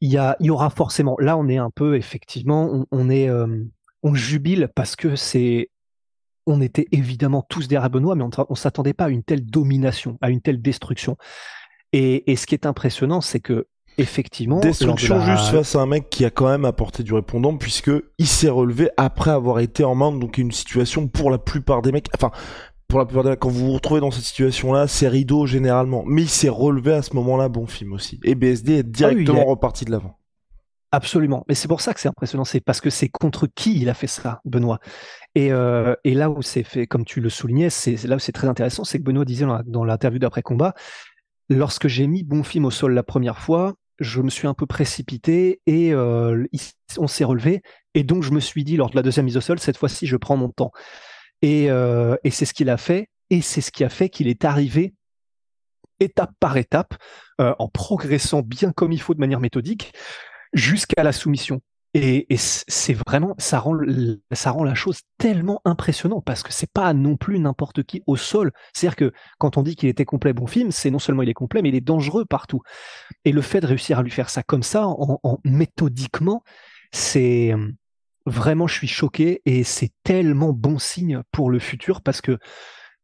il 0.00 0.10
y 0.10 0.18
a, 0.18 0.36
il 0.40 0.46
y 0.46 0.50
aura 0.50 0.70
forcément. 0.70 1.16
Là, 1.20 1.36
on 1.36 1.48
est 1.48 1.58
un 1.58 1.70
peu 1.70 1.96
effectivement, 1.96 2.68
on, 2.72 2.86
on 2.90 3.08
est, 3.08 3.30
on 4.02 4.14
jubile 4.14 4.68
parce 4.74 4.94
que 4.94 5.16
c'est 5.16 5.68
on 6.46 6.60
était 6.60 6.86
évidemment 6.92 7.44
tous 7.48 7.68
derrière 7.68 7.90
Benoît, 7.90 8.14
mais 8.14 8.24
on 8.24 8.30
ne 8.50 8.56
s'attendait 8.56 8.92
pas 8.92 9.06
à 9.06 9.08
une 9.08 9.22
telle 9.22 9.44
domination, 9.44 10.18
à 10.20 10.30
une 10.30 10.40
telle 10.40 10.62
destruction. 10.62 11.16
Et, 11.92 12.36
ce 12.36 12.46
qui 12.46 12.54
est 12.54 12.66
impressionnant, 12.66 13.20
c'est 13.20 13.40
que 13.40 13.66
effectivement, 13.98 14.60
destruction 14.60 15.20
juste 15.20 15.48
face 15.48 15.74
à 15.74 15.80
un 15.80 15.86
mec 15.86 16.10
qui 16.10 16.24
a 16.24 16.30
quand 16.30 16.48
même 16.48 16.64
apporté 16.64 17.02
du 17.02 17.14
répondant, 17.14 17.56
puisque 17.56 17.90
il 18.18 18.26
s'est 18.26 18.50
relevé 18.50 18.90
après 18.96 19.30
avoir 19.30 19.60
été 19.60 19.84
en 19.84 19.94
main, 19.94 20.12
donc 20.12 20.38
une 20.38 20.52
situation 20.52 21.08
pour 21.08 21.30
la 21.30 21.38
plupart 21.38 21.82
des 21.82 21.92
mecs, 21.92 22.08
enfin 22.14 22.30
pour 22.88 22.98
la 22.98 23.06
plupart 23.06 23.24
des 23.24 23.30
mecs, 23.30 23.40
quand 23.40 23.48
vous 23.48 23.66
vous 23.66 23.72
retrouvez 23.72 24.00
dans 24.00 24.10
cette 24.10 24.24
situation-là, 24.24 24.86
c'est 24.86 25.08
rideau 25.08 25.46
généralement, 25.46 26.04
mais 26.06 26.22
il 26.22 26.28
s'est 26.28 26.50
relevé 26.50 26.92
à 26.92 27.02
ce 27.02 27.14
moment-là, 27.16 27.48
bon 27.48 27.66
film 27.66 27.94
aussi. 27.94 28.20
Et 28.22 28.34
BSD 28.34 28.74
est 28.74 28.78
ah 28.80 28.82
directement 28.82 29.44
reparti 29.44 29.84
de 29.84 29.90
l'avant. 29.90 30.18
Absolument. 30.92 31.44
Mais 31.48 31.54
c'est 31.54 31.68
pour 31.68 31.80
ça 31.80 31.92
que 31.92 32.00
c'est 32.00 32.08
impressionnant. 32.08 32.44
C'est 32.44 32.60
parce 32.60 32.80
que 32.80 32.90
c'est 32.90 33.08
contre 33.08 33.46
qui 33.46 33.80
il 33.80 33.88
a 33.88 33.94
fait 33.94 34.06
ça, 34.06 34.40
Benoît? 34.44 34.78
Et, 35.34 35.52
euh, 35.52 35.94
et 36.04 36.14
là 36.14 36.30
où 36.30 36.42
c'est 36.42 36.62
fait, 36.62 36.86
comme 36.86 37.04
tu 37.04 37.20
le 37.20 37.28
soulignais, 37.28 37.70
c'est 37.70 38.02
là 38.04 38.16
où 38.16 38.18
c'est 38.18 38.32
très 38.32 38.48
intéressant, 38.48 38.84
c'est 38.84 38.98
que 38.98 39.04
Benoît 39.04 39.24
disait 39.24 39.46
dans 39.66 39.84
l'interview 39.84 40.18
d'après 40.18 40.42
combat, 40.42 40.74
lorsque 41.48 41.88
j'ai 41.88 42.06
mis 42.06 42.22
bon 42.22 42.42
film 42.42 42.64
au 42.64 42.70
sol 42.70 42.94
la 42.94 43.02
première 43.02 43.38
fois, 43.38 43.74
je 43.98 44.22
me 44.22 44.30
suis 44.30 44.46
un 44.46 44.54
peu 44.54 44.66
précipité 44.66 45.60
et 45.66 45.92
euh, 45.92 46.46
on 46.98 47.08
s'est 47.08 47.24
relevé. 47.24 47.62
Et 47.94 48.04
donc 48.04 48.22
je 48.22 48.30
me 48.30 48.40
suis 48.40 48.62
dit 48.62 48.76
lors 48.76 48.90
de 48.90 48.96
la 48.96 49.02
deuxième 49.02 49.26
mise 49.26 49.36
au 49.36 49.40
sol, 49.40 49.58
cette 49.58 49.76
fois-ci 49.76 50.06
je 50.06 50.16
prends 50.16 50.36
mon 50.36 50.50
temps. 50.50 50.70
Et, 51.42 51.70
euh, 51.70 52.16
et 52.24 52.30
c'est 52.30 52.44
ce 52.44 52.54
qu'il 52.54 52.70
a 52.70 52.76
fait. 52.76 53.08
Et 53.30 53.40
c'est 53.40 53.60
ce 53.60 53.72
qui 53.72 53.82
a 53.82 53.88
fait 53.88 54.08
qu'il 54.08 54.28
est 54.28 54.44
arrivé 54.44 54.94
étape 55.98 56.32
par 56.38 56.58
étape, 56.58 56.94
en 57.38 57.68
progressant 57.68 58.42
bien 58.42 58.70
comme 58.70 58.92
il 58.92 59.00
faut 59.00 59.14
de 59.14 59.18
manière 59.20 59.40
méthodique, 59.40 59.94
jusqu'à 60.52 61.02
la 61.02 61.12
soumission. 61.12 61.60
Et, 61.98 62.26
c'est 62.36 62.92
vraiment, 62.92 63.34
ça 63.38 63.58
rend, 63.58 63.78
ça 64.30 64.50
rend 64.50 64.64
la 64.64 64.74
chose 64.74 65.00
tellement 65.16 65.62
impressionnante 65.64 66.24
parce 66.26 66.42
que 66.42 66.52
c'est 66.52 66.70
pas 66.70 66.92
non 66.92 67.16
plus 67.16 67.38
n'importe 67.38 67.84
qui 67.84 68.02
au 68.06 68.16
sol. 68.16 68.52
C'est-à-dire 68.74 68.96
que 68.96 69.12
quand 69.38 69.56
on 69.56 69.62
dit 69.62 69.76
qu'il 69.76 69.88
était 69.88 70.04
complet 70.04 70.34
bon 70.34 70.46
film, 70.46 70.72
c'est 70.72 70.90
non 70.90 70.98
seulement 70.98 71.22
il 71.22 71.30
est 71.30 71.34
complet, 71.34 71.62
mais 71.62 71.70
il 71.70 71.74
est 71.74 71.80
dangereux 71.80 72.26
partout. 72.26 72.60
Et 73.24 73.32
le 73.32 73.40
fait 73.40 73.60
de 73.60 73.66
réussir 73.66 73.98
à 73.98 74.02
lui 74.02 74.10
faire 74.10 74.28
ça 74.28 74.42
comme 74.42 74.62
ça, 74.62 74.86
en, 74.86 75.38
méthodiquement, 75.44 76.42
c'est 76.92 77.54
vraiment, 78.26 78.66
je 78.66 78.74
suis 78.74 78.88
choqué 78.88 79.40
et 79.46 79.64
c'est 79.64 79.92
tellement 80.02 80.52
bon 80.52 80.78
signe 80.78 81.22
pour 81.32 81.50
le 81.50 81.58
futur 81.58 82.02
parce 82.02 82.20
que 82.20 82.38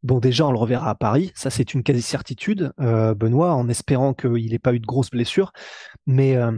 Bon, 0.02 0.18
déjà, 0.18 0.44
on 0.46 0.50
le 0.50 0.58
reverra 0.58 0.90
à 0.90 0.94
Paris. 0.96 1.30
Ça, 1.36 1.48
c'est 1.48 1.74
une 1.74 1.84
quasi-certitude, 1.84 2.72
euh, 2.80 3.14
Benoît, 3.14 3.54
en 3.54 3.68
espérant 3.68 4.14
qu'il 4.14 4.50
n'ait 4.50 4.58
pas 4.58 4.74
eu 4.74 4.80
de 4.80 4.86
grosses 4.86 5.10
blessures. 5.10 5.52
Mais, 6.06 6.34
euh, 6.34 6.50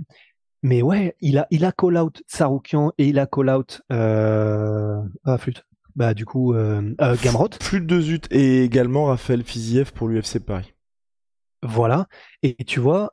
mais 0.64 0.80
ouais, 0.80 1.14
il 1.20 1.36
a, 1.36 1.46
il 1.50 1.64
a 1.66 1.72
call 1.72 1.98
out 1.98 2.22
Saroukian 2.26 2.92
et 2.96 3.06
il 3.08 3.18
a 3.18 3.26
call 3.26 3.50
out 3.50 3.82
euh... 3.92 4.98
ah, 5.24 5.36
flûte. 5.36 5.66
bah 5.94 6.14
du 6.14 6.24
coup 6.24 6.54
euh, 6.54 6.94
euh, 7.02 7.16
Gamrot. 7.22 7.50
Plus 7.60 7.82
de 7.82 7.86
deux 7.86 8.10
ut 8.10 8.22
et 8.30 8.64
également 8.64 9.04
Raphaël 9.04 9.44
Fiziev 9.44 9.92
pour 9.92 10.08
l'UFC 10.08 10.38
Paris. 10.38 10.72
Voilà. 11.62 12.06
Et 12.42 12.56
tu 12.64 12.80
vois, 12.80 13.12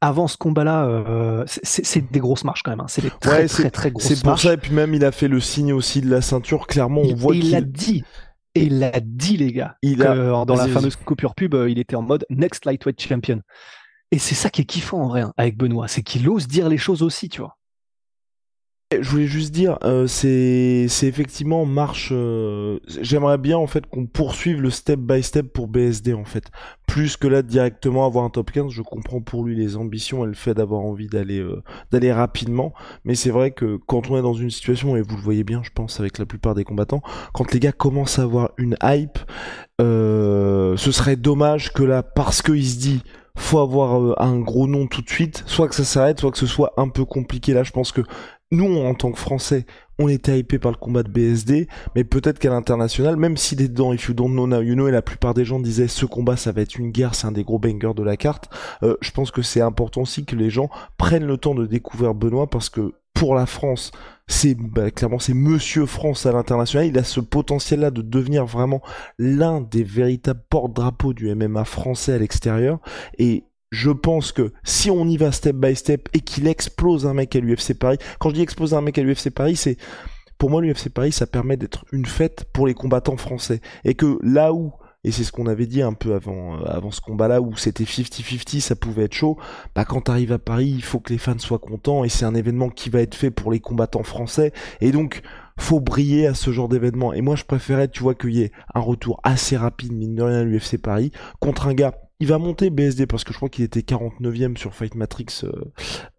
avant 0.00 0.28
ce 0.28 0.36
combat-là, 0.36 0.86
euh, 0.86 1.44
c'est 1.46 2.10
des 2.12 2.20
grosses 2.20 2.44
marches 2.44 2.62
quand 2.62 2.70
même. 2.70 2.80
Hein. 2.80 2.86
C'est 2.88 3.02
des 3.02 3.10
très, 3.10 3.48
très, 3.48 3.70
très, 3.70 3.90
grosses 3.90 4.04
marches. 4.04 4.18
C'est 4.18 4.24
pour 4.24 4.38
ça, 4.38 4.54
et 4.54 4.56
puis 4.56 4.72
même, 4.72 4.94
il 4.94 5.04
a 5.04 5.10
fait 5.10 5.28
le 5.28 5.40
signe 5.40 5.72
aussi 5.72 6.02
de 6.02 6.08
la 6.10 6.20
ceinture. 6.20 6.68
Clairement, 6.68 7.02
on 7.02 7.14
voit 7.14 7.34
qu'il. 7.34 7.46
Il 7.46 7.50
l'a 7.50 7.60
dit. 7.62 8.04
Et 8.54 8.64
il 8.64 8.78
l'a 8.78 8.92
dit, 9.00 9.36
les 9.36 9.52
gars. 9.52 9.76
Il 9.82 10.04
a... 10.04 10.44
Dans 10.44 10.54
la 10.54 10.68
fameuse 10.68 10.94
coupure 10.96 11.34
pub, 11.34 11.54
euh, 11.54 11.68
il 11.68 11.78
était 11.80 11.96
en 11.96 12.02
mode 12.02 12.26
Next 12.30 12.64
Lightweight 12.64 13.00
Champion. 13.00 13.40
Et 14.12 14.18
c'est 14.18 14.34
ça 14.34 14.50
qui 14.50 14.60
est 14.60 14.66
kiffant 14.66 15.02
en 15.02 15.08
vrai 15.08 15.22
hein, 15.22 15.32
avec 15.38 15.56
Benoît, 15.56 15.88
c'est 15.88 16.02
qu'il 16.02 16.28
ose 16.28 16.46
dire 16.46 16.68
les 16.68 16.76
choses 16.76 17.02
aussi, 17.02 17.30
tu 17.30 17.40
vois. 17.40 17.56
Je 19.00 19.08
voulais 19.08 19.26
juste 19.26 19.54
dire, 19.54 19.78
euh, 19.84 20.06
c'est 20.06 20.86
effectivement 21.02 21.64
marche. 21.64 22.10
Euh, 22.12 22.78
j'aimerais 22.86 23.38
bien 23.38 23.56
en 23.56 23.66
fait 23.66 23.86
qu'on 23.86 24.04
poursuive 24.04 24.60
le 24.60 24.68
step 24.68 25.00
by 25.00 25.22
step 25.22 25.50
pour 25.50 25.66
BSD 25.66 26.12
en 26.12 26.26
fait, 26.26 26.50
plus 26.86 27.16
que 27.16 27.26
là 27.26 27.40
directement 27.40 28.04
avoir 28.04 28.26
un 28.26 28.28
top 28.28 28.50
15. 28.50 28.70
Je 28.70 28.82
comprends 28.82 29.22
pour 29.22 29.44
lui 29.44 29.56
les 29.56 29.78
ambitions 29.78 30.24
et 30.24 30.26
le 30.26 30.34
fait 30.34 30.52
d'avoir 30.52 30.82
envie 30.82 31.06
d'aller 31.06 31.38
euh, 31.38 31.62
d'aller 31.90 32.12
rapidement, 32.12 32.74
mais 33.06 33.14
c'est 33.14 33.30
vrai 33.30 33.52
que 33.52 33.78
quand 33.86 34.10
on 34.10 34.18
est 34.18 34.22
dans 34.22 34.34
une 34.34 34.50
situation 34.50 34.94
et 34.94 35.00
vous 35.00 35.16
le 35.16 35.22
voyez 35.22 35.42
bien, 35.42 35.62
je 35.62 35.70
pense 35.70 35.98
avec 35.98 36.18
la 36.18 36.26
plupart 36.26 36.54
des 36.54 36.64
combattants, 36.64 37.00
quand 37.32 37.50
les 37.54 37.60
gars 37.60 37.72
commencent 37.72 38.18
à 38.18 38.24
avoir 38.24 38.50
une 38.58 38.76
hype, 38.82 39.18
ce 39.78 40.76
serait 40.76 41.16
dommage 41.16 41.72
que 41.72 41.82
là 41.82 42.02
parce 42.02 42.42
qu'il 42.42 42.64
se 42.64 42.78
dit 42.78 43.02
faut 43.36 43.58
avoir 43.58 44.20
un 44.20 44.38
gros 44.38 44.66
nom 44.66 44.86
tout 44.86 45.02
de 45.02 45.10
suite, 45.10 45.42
soit 45.46 45.68
que 45.68 45.74
ça 45.74 45.84
s'arrête, 45.84 46.20
soit 46.20 46.30
que 46.30 46.38
ce 46.38 46.46
soit 46.46 46.72
un 46.76 46.88
peu 46.88 47.04
compliqué. 47.04 47.52
Là, 47.54 47.62
je 47.62 47.72
pense 47.72 47.92
que 47.92 48.02
nous, 48.50 48.76
en 48.76 48.94
tant 48.94 49.10
que 49.10 49.18
Français, 49.18 49.64
on 49.98 50.08
était 50.08 50.38
hypé 50.38 50.58
par 50.58 50.72
le 50.72 50.76
combat 50.76 51.02
de 51.02 51.08
BSD, 51.08 51.68
mais 51.94 52.04
peut-être 52.04 52.38
qu'à 52.38 52.50
l'international, 52.50 53.16
même 53.16 53.34
est 53.34 53.68
dedans, 53.68 53.92
if 53.94 54.08
you 54.08 54.14
don't 54.14 54.30
know 54.30 54.46
now, 54.46 54.60
you 54.60 54.74
know, 54.74 54.88
et 54.88 54.90
la 54.90 55.00
plupart 55.00 55.32
des 55.32 55.44
gens 55.44 55.58
disaient 55.58 55.88
ce 55.88 56.04
combat, 56.04 56.36
ça 56.36 56.52
va 56.52 56.60
être 56.60 56.76
une 56.76 56.90
guerre, 56.90 57.14
c'est 57.14 57.26
un 57.26 57.32
des 57.32 57.44
gros 57.44 57.58
bangers 57.58 57.94
de 57.96 58.02
la 58.02 58.16
carte, 58.16 58.50
euh, 58.82 58.96
je 59.00 59.10
pense 59.10 59.30
que 59.30 59.42
c'est 59.42 59.62
important 59.62 60.02
aussi 60.02 60.26
que 60.26 60.36
les 60.36 60.50
gens 60.50 60.68
prennent 60.98 61.26
le 61.26 61.38
temps 61.38 61.54
de 61.54 61.66
découvrir 61.66 62.14
Benoît 62.14 62.48
parce 62.48 62.68
que 62.68 62.92
pour 63.22 63.36
la 63.36 63.46
France, 63.46 63.92
c'est 64.26 64.56
bah, 64.56 64.90
clairement 64.90 65.20
c'est 65.20 65.32
Monsieur 65.32 65.86
France 65.86 66.26
à 66.26 66.32
l'international. 66.32 66.88
Il 66.88 66.98
a 66.98 67.04
ce 67.04 67.20
potentiel-là 67.20 67.92
de 67.92 68.02
devenir 68.02 68.46
vraiment 68.46 68.82
l'un 69.16 69.60
des 69.60 69.84
véritables 69.84 70.42
porte-drapeaux 70.50 71.12
du 71.12 71.32
MMA 71.32 71.64
français 71.64 72.14
à 72.14 72.18
l'extérieur. 72.18 72.80
Et 73.18 73.44
je 73.70 73.90
pense 73.90 74.32
que 74.32 74.52
si 74.64 74.90
on 74.90 75.06
y 75.06 75.18
va 75.18 75.30
step 75.30 75.54
by 75.54 75.76
step 75.76 76.08
et 76.14 76.18
qu'il 76.18 76.48
explose 76.48 77.06
un 77.06 77.14
mec 77.14 77.36
à 77.36 77.38
l'UFC 77.38 77.78
Paris, 77.78 77.98
quand 78.18 78.30
je 78.30 78.34
dis 78.34 78.42
exploser 78.42 78.74
un 78.74 78.80
mec 78.80 78.98
à 78.98 79.04
l'UFC 79.04 79.30
Paris, 79.30 79.54
c'est 79.54 79.76
pour 80.36 80.50
moi 80.50 80.60
l'UFC 80.60 80.88
Paris, 80.92 81.12
ça 81.12 81.28
permet 81.28 81.56
d'être 81.56 81.84
une 81.92 82.06
fête 82.06 82.46
pour 82.52 82.66
les 82.66 82.74
combattants 82.74 83.16
français 83.16 83.60
et 83.84 83.94
que 83.94 84.18
là 84.24 84.52
où 84.52 84.72
et 85.04 85.10
c'est 85.10 85.24
ce 85.24 85.32
qu'on 85.32 85.46
avait 85.46 85.66
dit 85.66 85.82
un 85.82 85.94
peu 85.94 86.14
avant 86.14 86.60
euh, 86.60 86.64
avant 86.66 86.90
ce 86.90 87.00
combat-là 87.00 87.40
où 87.40 87.56
c'était 87.56 87.84
50-50, 87.84 88.60
ça 88.60 88.76
pouvait 88.76 89.04
être 89.04 89.14
chaud. 89.14 89.36
Bah 89.74 89.84
quand 89.84 90.02
t'arrives 90.02 90.32
à 90.32 90.38
Paris, 90.38 90.68
il 90.68 90.82
faut 90.82 91.00
que 91.00 91.12
les 91.12 91.18
fans 91.18 91.38
soient 91.38 91.58
contents 91.58 92.04
et 92.04 92.08
c'est 92.08 92.24
un 92.24 92.34
événement 92.34 92.68
qui 92.68 92.88
va 92.88 93.00
être 93.00 93.14
fait 93.14 93.30
pour 93.30 93.50
les 93.50 93.60
combattants 93.60 94.04
français 94.04 94.52
et 94.80 94.92
donc 94.92 95.22
faut 95.58 95.80
briller 95.80 96.26
à 96.26 96.34
ce 96.34 96.52
genre 96.52 96.68
d'événement. 96.68 97.12
Et 97.12 97.20
moi 97.20 97.34
je 97.34 97.44
préférais, 97.44 97.88
tu 97.88 98.02
vois, 98.02 98.14
qu'il 98.14 98.34
y 98.34 98.42
ait 98.42 98.52
un 98.74 98.80
retour 98.80 99.20
assez 99.24 99.56
rapide 99.56 99.92
mine 99.92 100.14
de 100.14 100.22
rien 100.22 100.38
à 100.40 100.44
l'UFC 100.44 100.78
Paris 100.80 101.10
contre 101.40 101.66
un 101.66 101.74
gars 101.74 101.94
il 102.22 102.28
va 102.28 102.38
monter 102.38 102.70
BSD 102.70 103.08
parce 103.08 103.24
que 103.24 103.32
je 103.32 103.38
crois 103.38 103.48
qu'il 103.48 103.64
était 103.64 103.80
49ème 103.80 104.56
sur 104.56 104.76
Fight 104.76 104.94
Matrix. 104.94 105.42
Euh, 105.42 105.72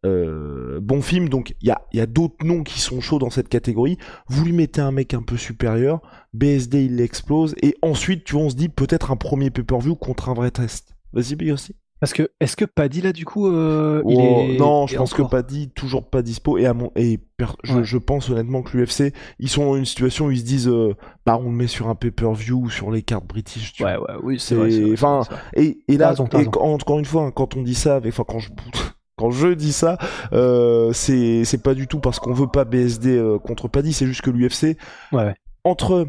euh, 0.05 0.79
bon 0.81 1.01
film, 1.01 1.29
donc 1.29 1.55
il 1.61 1.73
y 1.93 2.01
a, 2.01 2.05
d'autres 2.05 2.45
noms 2.45 2.63
qui 2.63 2.81
sont 2.81 2.99
chauds 2.99 3.19
dans 3.19 3.29
cette 3.29 3.47
catégorie. 3.47 3.97
Vous 4.27 4.43
lui 4.43 4.51
mettez 4.51 4.81
un 4.81 4.91
mec 4.91 5.13
un 5.13 5.21
peu 5.21 5.37
supérieur, 5.37 6.01
BSD 6.33 6.83
il 6.83 6.97
l'explose, 6.97 7.55
et 7.61 7.77
ensuite 7.81 8.25
tu 8.25 8.33
vois, 8.33 8.43
on 8.43 8.49
se 8.49 8.55
dit 8.55 8.67
peut-être 8.67 9.11
un 9.11 9.15
premier 9.15 9.49
pay-per-view 9.49 9.95
contre 9.95 10.27
un 10.27 10.33
vrai 10.33 10.51
test. 10.51 10.93
Vas-y, 11.13 11.35
Big 11.35 11.53
aussi. 11.53 11.73
Parce 12.03 12.11
que 12.11 12.31
est-ce 12.41 12.57
que 12.57 12.65
Paddy 12.65 12.99
là 12.99 13.13
du 13.13 13.23
coup 13.23 13.47
euh, 13.47 14.01
il 14.05 14.17
oh, 14.17 14.41
est 14.41 14.57
non 14.57 14.87
je 14.87 14.97
pense 14.97 15.13
que 15.13 15.21
Paddy 15.21 15.69
toujours 15.69 16.09
pas 16.09 16.21
dispo. 16.21 16.57
Et 16.57 16.65
à 16.65 16.73
mon 16.73 16.91
et 16.97 17.17
je, 17.63 17.97
pense 17.97 18.29
honnêtement 18.29 18.61
que 18.61 18.75
l'UFC 18.75 19.13
ils 19.39 19.47
sont 19.47 19.63
dans 19.63 19.77
une 19.77 19.85
situation 19.85 20.25
où 20.25 20.31
ils 20.31 20.39
se 20.39 20.43
disent 20.43 20.67
euh, 20.67 20.97
bah 21.25 21.39
on 21.41 21.45
le 21.45 21.55
met 21.55 21.67
sur 21.67 21.87
un 21.87 21.95
pay-per-view 21.95 22.63
ou 22.63 22.69
sur 22.69 22.91
les 22.91 23.03
cartes 23.03 23.25
british 23.25 23.71
tu 23.71 23.85
ouais 23.85 23.95
ouais 23.95 24.15
oui 24.21 24.37
c'est 24.37 24.55
vrai 24.55 24.69
enfin 24.91 25.21
et, 25.55 25.77
et 25.87 25.95
là 25.95 26.13
encore 26.19 26.99
une 26.99 27.05
fois 27.05 27.23
hein, 27.23 27.31
quand 27.31 27.55
on 27.55 27.61
dit 27.61 27.73
ça 27.73 27.95
avec 27.95 28.11
enfin 28.11 28.25
quand 28.27 28.39
je 28.39 28.49
quand 29.15 29.31
je 29.31 29.47
dis 29.53 29.71
ça, 29.71 29.97
euh, 30.33 30.91
c'est 30.91 31.63
pas 31.63 31.73
du 31.73 31.87
tout 31.87 32.01
parce 32.01 32.19
qu'on 32.19 32.33
veut 32.33 32.47
pas 32.47 32.65
BSD 32.65 33.37
contre 33.45 33.69
Paddy, 33.69 33.93
c'est 33.93 34.07
juste 34.07 34.23
que 34.23 34.29
l'UFC 34.29 34.63
ouais, 34.63 34.77
ouais. 35.13 35.35
entre 35.63 36.05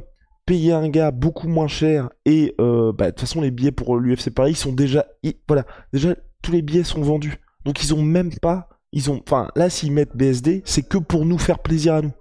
payer 0.46 0.72
un 0.72 0.88
gars 0.88 1.10
beaucoup 1.10 1.48
moins 1.48 1.68
cher 1.68 2.10
et 2.24 2.54
euh, 2.60 2.92
bah, 2.92 3.06
de 3.06 3.10
toute 3.10 3.20
façon 3.20 3.40
les 3.40 3.50
billets 3.50 3.72
pour 3.72 3.96
l'UFC 3.96 4.30
Paris 4.30 4.54
sont 4.54 4.72
déjà 4.72 5.06
voilà. 5.48 5.64
Déjà 5.92 6.14
tous 6.42 6.52
les 6.52 6.62
billets 6.62 6.84
sont 6.84 7.02
vendus. 7.02 7.36
Donc 7.64 7.82
ils 7.82 7.94
ont 7.94 8.02
même 8.02 8.32
pas 8.40 8.68
ils 8.92 9.10
ont 9.10 9.20
enfin 9.26 9.48
là 9.56 9.70
s'ils 9.70 9.92
mettent 9.92 10.16
BSD 10.16 10.62
c'est 10.64 10.86
que 10.86 10.98
pour 10.98 11.24
nous 11.24 11.38
faire 11.38 11.58
plaisir 11.58 11.94
à 11.94 12.02
nous. 12.02 12.12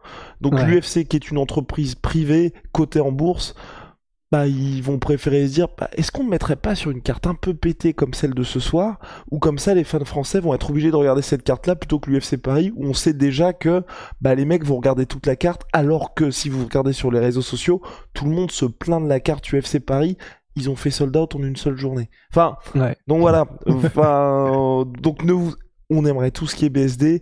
Donc 0.41 0.59
l'UFC 0.61 1.05
qui 1.07 1.17
est 1.17 1.29
une 1.29 1.37
entreprise 1.37 1.95
privée 1.95 2.53
cotée 2.71 3.01
en 3.01 3.11
bourse 3.11 3.55
bah, 4.33 4.47
ils 4.47 4.81
vont 4.81 4.97
préférer 4.97 5.47
se 5.47 5.53
dire 5.53 5.67
bah, 5.77 5.91
est-ce 5.95 6.11
qu'on 6.11 6.23
ne 6.23 6.29
mettrait 6.31 6.55
pas 6.55 6.73
sur 6.73 6.89
une 6.89 7.03
carte 7.03 7.27
un 7.27 7.35
peu 7.35 7.53
pétée 7.53 7.93
comme 7.93 8.15
celle 8.15 8.33
de 8.33 8.41
ce 8.41 8.59
soir 8.59 8.97
ou 9.29 9.37
comme 9.37 9.59
ça 9.59 9.75
les 9.75 9.83
fans 9.83 10.03
français 10.05 10.39
vont 10.39 10.55
être 10.55 10.71
obligés 10.71 10.89
de 10.89 10.95
regarder 10.95 11.21
cette 11.21 11.43
carte 11.43 11.67
là 11.67 11.75
plutôt 11.75 11.99
que 11.99 12.09
l'UFC 12.09 12.37
Paris 12.37 12.73
où 12.75 12.87
on 12.87 12.95
sait 12.95 13.13
déjà 13.13 13.53
que 13.53 13.83
bah, 14.21 14.33
les 14.33 14.45
mecs 14.45 14.65
vont 14.65 14.77
regarder 14.77 15.05
toute 15.05 15.27
la 15.27 15.35
carte 15.35 15.67
alors 15.71 16.15
que 16.15 16.31
si 16.31 16.49
vous 16.49 16.63
regardez 16.63 16.93
sur 16.93 17.11
les 17.11 17.19
réseaux 17.19 17.43
sociaux 17.43 17.83
tout 18.15 18.25
le 18.25 18.31
monde 18.31 18.49
se 18.49 18.65
plaint 18.65 19.03
de 19.03 19.07
la 19.07 19.19
carte 19.19 19.47
UFC 19.53 19.77
Paris 19.77 20.17
ils 20.55 20.67
ont 20.67 20.75
fait 20.75 20.89
sold 20.89 21.15
out 21.15 21.35
en 21.35 21.43
une 21.43 21.55
seule 21.55 21.77
journée. 21.77 22.09
Enfin 22.31 22.57
donc 23.05 23.19
voilà. 23.19 23.45
Enfin 23.67 24.83
donc 24.99 25.23
nous 25.23 25.53
on 25.91 26.07
aimerait 26.07 26.31
tout 26.31 26.47
ce 26.47 26.55
qui 26.55 26.65
est 26.65 26.69
BSD 26.69 27.21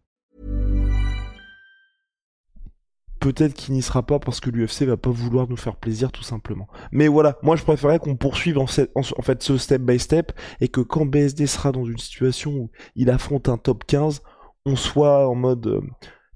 Peut-être 3.21 3.53
qu'il 3.53 3.75
n'y 3.75 3.83
sera 3.83 4.03
pas 4.03 4.19
parce 4.19 4.39
que 4.39 4.49
l'UFC 4.49 4.81
va 4.81 4.97
pas 4.97 5.11
vouloir 5.11 5.47
nous 5.47 5.55
faire 5.55 5.75
plaisir 5.75 6.11
tout 6.11 6.23
simplement. 6.23 6.67
Mais 6.91 7.07
voilà, 7.07 7.37
moi 7.43 7.55
je 7.55 7.63
préférais 7.63 7.99
qu'on 7.99 8.17
poursuive 8.17 8.57
en, 8.57 8.65
fait 8.65 9.43
ce 9.43 9.57
step 9.57 9.83
by 9.83 9.99
step 9.99 10.33
et 10.59 10.67
que 10.67 10.81
quand 10.81 11.05
BSD 11.05 11.45
sera 11.45 11.71
dans 11.71 11.85
une 11.85 11.99
situation 11.99 12.51
où 12.51 12.71
il 12.95 13.09
affronte 13.11 13.47
un 13.47 13.57
top 13.57 13.85
15, 13.85 14.23
on 14.65 14.75
soit 14.75 15.29
en 15.29 15.35
mode... 15.35 15.67
Euh, 15.67 15.81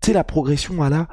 tu 0.02 0.08
sais 0.08 0.14
la 0.14 0.24
progression 0.24 0.84
à 0.84 0.90
la 0.90 1.08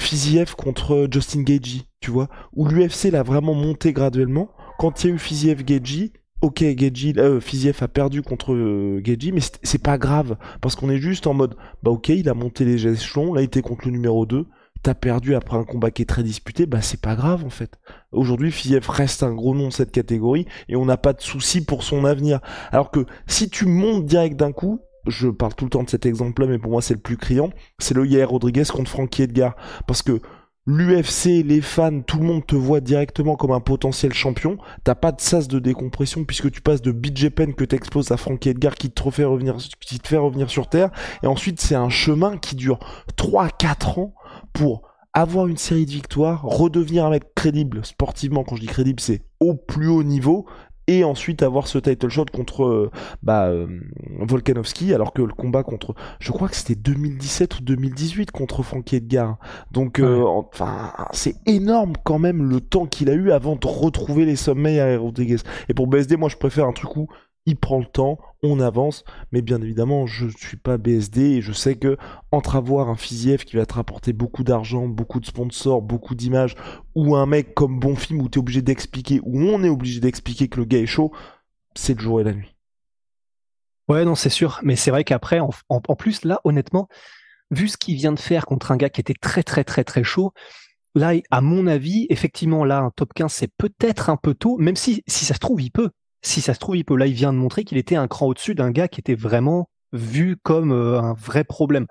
Fiziev 0.00 0.54
contre 0.56 1.06
Justin 1.10 1.42
Gagey, 1.42 1.82
tu 2.00 2.10
vois, 2.10 2.28
où 2.54 2.66
l'UFC 2.66 3.10
l'a 3.12 3.22
vraiment 3.22 3.54
monté 3.54 3.92
graduellement. 3.92 4.50
Quand 4.78 5.04
il 5.04 5.08
y 5.08 5.12
a 5.12 5.14
eu 5.16 5.18
Fiziev 5.18 5.62
Gagey, 5.64 6.12
ok, 6.40 6.64
Gagey, 6.64 7.12
euh, 7.18 7.40
Fiziev 7.40 7.76
a 7.82 7.88
perdu 7.88 8.22
contre 8.22 8.54
euh, 8.54 9.02
mais 9.06 9.40
c'est 9.62 9.82
pas 9.82 9.98
grave, 9.98 10.38
parce 10.62 10.76
qu'on 10.76 10.88
est 10.88 10.98
juste 10.98 11.26
en 11.26 11.34
mode, 11.34 11.56
bah 11.82 11.90
ok, 11.90 12.08
il 12.08 12.30
a 12.30 12.34
monté 12.34 12.64
les 12.64 12.86
échelons, 12.86 13.34
là 13.34 13.42
il 13.42 13.44
était 13.44 13.62
contre 13.62 13.84
le 13.84 13.92
numéro 13.92 14.24
2, 14.24 14.46
t'as 14.84 14.94
perdu 14.94 15.34
après 15.34 15.56
un 15.56 15.64
combat 15.64 15.90
qui 15.90 16.02
est 16.02 16.06
très 16.06 16.22
disputé, 16.22 16.66
bah 16.66 16.82
c'est 16.82 17.00
pas 17.00 17.16
grave 17.16 17.42
en 17.44 17.50
fait. 17.50 17.78
Aujourd'hui, 18.12 18.52
Fiev 18.52 18.86
reste 18.90 19.22
un 19.22 19.32
gros 19.32 19.54
nom 19.54 19.68
de 19.68 19.72
cette 19.72 19.90
catégorie 19.90 20.46
et 20.68 20.76
on 20.76 20.84
n'a 20.84 20.98
pas 20.98 21.14
de 21.14 21.22
souci 21.22 21.64
pour 21.64 21.82
son 21.82 22.04
avenir. 22.04 22.40
Alors 22.70 22.90
que 22.90 23.06
si 23.26 23.48
tu 23.48 23.64
montes 23.64 24.04
direct 24.04 24.36
d'un 24.36 24.52
coup, 24.52 24.80
je 25.06 25.28
parle 25.28 25.54
tout 25.54 25.64
le 25.64 25.70
temps 25.70 25.84
de 25.84 25.88
cet 25.88 26.04
exemple-là, 26.04 26.46
mais 26.46 26.58
pour 26.58 26.70
moi 26.70 26.82
c'est 26.82 26.92
le 26.92 27.00
plus 27.00 27.16
criant, 27.16 27.48
c'est 27.78 27.94
le 27.94 28.06
Yair 28.06 28.28
Rodriguez 28.28 28.64
contre 28.70 28.90
Frankie 28.90 29.22
Edgar. 29.22 29.56
Parce 29.86 30.02
que 30.02 30.20
l'UFC, 30.66 31.44
les 31.44 31.60
fans, 31.60 32.00
tout 32.00 32.18
le 32.18 32.24
monde 32.24 32.46
te 32.46 32.56
voit 32.56 32.80
directement 32.80 33.36
comme 33.36 33.52
un 33.52 33.60
potentiel 33.60 34.12
champion. 34.12 34.58
T'as 34.82 34.94
pas 34.94 35.12
de 35.12 35.20
sas 35.20 35.48
de 35.48 35.58
décompression 35.58 36.24
puisque 36.24 36.50
tu 36.50 36.60
passes 36.60 36.82
de 36.82 36.92
BJ 36.92 37.28
Penn 37.30 37.54
que 37.54 37.64
t'exploses 37.64 38.10
à 38.12 38.16
Frankie 38.16 38.50
Edgar 38.50 38.74
qui 38.74 38.90
te 38.90 39.02
revenir, 39.02 39.56
qui 39.80 39.98
te 39.98 40.08
fait 40.08 40.16
revenir 40.16 40.50
sur 40.50 40.68
terre. 40.68 40.90
Et 41.22 41.26
ensuite, 41.26 41.60
c'est 41.60 41.74
un 41.74 41.90
chemin 41.90 42.38
qui 42.38 42.56
dure 42.56 42.78
3-4 43.16 44.00
ans 44.00 44.14
pour 44.52 44.82
avoir 45.12 45.46
une 45.46 45.56
série 45.56 45.86
de 45.86 45.92
victoires, 45.92 46.42
redevenir 46.42 47.04
un 47.06 47.10
mec 47.10 47.34
crédible 47.34 47.84
sportivement. 47.84 48.42
Quand 48.42 48.56
je 48.56 48.62
dis 48.62 48.66
crédible, 48.66 49.00
c'est 49.00 49.22
au 49.40 49.54
plus 49.54 49.88
haut 49.88 50.02
niveau 50.02 50.46
et 50.86 51.04
ensuite 51.04 51.42
avoir 51.42 51.66
ce 51.66 51.78
title 51.78 52.08
shot 52.08 52.26
contre 52.32 52.64
euh, 52.64 52.90
bah, 53.22 53.46
euh, 53.46 53.66
Volkanovski, 54.20 54.92
alors 54.92 55.12
que 55.12 55.22
le 55.22 55.32
combat 55.32 55.62
contre, 55.62 55.94
je 56.18 56.30
crois 56.30 56.48
que 56.48 56.56
c'était 56.56 56.74
2017 56.74 57.58
ou 57.58 57.62
2018 57.62 58.30
contre 58.30 58.62
Frankie 58.62 58.96
Edgar. 58.96 59.38
Donc, 59.70 59.98
euh, 59.98 60.22
enfin, 60.24 60.92
c'est 61.12 61.36
énorme 61.46 61.94
quand 62.04 62.18
même 62.18 62.48
le 62.48 62.60
temps 62.60 62.86
qu'il 62.86 63.08
a 63.10 63.14
eu 63.14 63.30
avant 63.32 63.56
de 63.56 63.66
retrouver 63.66 64.24
les 64.24 64.36
sommets 64.36 64.80
à 64.80 64.98
Rodriguez. 64.98 65.38
Et 65.68 65.74
pour 65.74 65.86
BSD, 65.86 66.16
moi, 66.16 66.28
je 66.28 66.36
préfère 66.36 66.66
un 66.66 66.72
truc 66.72 66.96
où 66.96 67.08
il 67.46 67.56
prend 67.56 67.78
le 67.78 67.86
temps, 67.86 68.18
on 68.42 68.58
avance, 68.60 69.04
mais 69.32 69.42
bien 69.42 69.60
évidemment, 69.60 70.06
je 70.06 70.26
ne 70.26 70.30
suis 70.30 70.56
pas 70.56 70.78
BSD 70.78 71.20
et 71.20 71.42
je 71.42 71.52
sais 71.52 71.76
que 71.76 71.96
entre 72.32 72.56
avoir 72.56 72.88
un 72.88 72.96
Fiziev 72.96 73.44
qui 73.44 73.56
va 73.56 73.66
te 73.66 73.74
rapporter 73.74 74.12
beaucoup 74.12 74.44
d'argent, 74.44 74.88
beaucoup 74.88 75.20
de 75.20 75.26
sponsors, 75.26 75.82
beaucoup 75.82 76.14
d'images, 76.14 76.54
ou 76.94 77.16
un 77.16 77.26
mec 77.26 77.54
comme 77.54 77.78
Bon 77.78 77.96
Film 77.96 78.22
où 78.22 78.28
tu 78.28 78.38
es 78.38 78.40
obligé 78.40 78.62
d'expliquer, 78.62 79.20
où 79.24 79.40
on 79.40 79.62
est 79.62 79.68
obligé 79.68 80.00
d'expliquer 80.00 80.48
que 80.48 80.58
le 80.58 80.64
gars 80.64 80.78
est 80.78 80.86
chaud, 80.86 81.12
c'est 81.74 81.94
le 81.94 82.00
jour 82.00 82.20
et 82.20 82.24
la 82.24 82.32
nuit. 82.32 82.54
Ouais, 83.88 84.06
non, 84.06 84.14
c'est 84.14 84.30
sûr, 84.30 84.60
mais 84.62 84.76
c'est 84.76 84.90
vrai 84.90 85.04
qu'après, 85.04 85.40
en, 85.40 85.50
en, 85.68 85.96
plus, 85.96 86.24
là, 86.24 86.40
honnêtement, 86.44 86.88
vu 87.50 87.68
ce 87.68 87.76
qu'il 87.76 87.96
vient 87.96 88.12
de 88.12 88.18
faire 88.18 88.46
contre 88.46 88.72
un 88.72 88.78
gars 88.78 88.88
qui 88.88 89.02
était 89.02 89.12
très, 89.12 89.42
très, 89.42 89.64
très, 89.64 89.84
très 89.84 90.02
chaud, 90.02 90.32
là, 90.94 91.12
à 91.30 91.40
mon 91.42 91.66
avis, 91.66 92.06
effectivement, 92.08 92.64
là, 92.64 92.78
un 92.78 92.90
top 92.90 93.12
15, 93.12 93.30
c'est 93.30 93.52
peut-être 93.58 94.08
un 94.08 94.16
peu 94.16 94.32
tôt, 94.32 94.56
même 94.56 94.76
si, 94.76 95.02
si 95.06 95.26
ça 95.26 95.34
se 95.34 95.38
trouve, 95.38 95.60
il 95.60 95.70
peut 95.70 95.90
si 96.24 96.40
ça 96.40 96.54
se 96.54 96.58
trouve, 96.58 96.76
il 96.76 96.84
vient 97.12 97.32
de 97.32 97.38
montrer 97.38 97.64
qu'il 97.64 97.78
était 97.78 97.96
un 97.96 98.08
cran 98.08 98.26
au-dessus 98.26 98.54
d'un 98.54 98.70
gars 98.70 98.88
qui 98.88 99.00
était 99.00 99.14
vraiment 99.14 99.68
vu 99.92 100.36
comme 100.42 100.72
euh, 100.72 101.00
un 101.00 101.14
vrai 101.14 101.44
problème. 101.44 101.86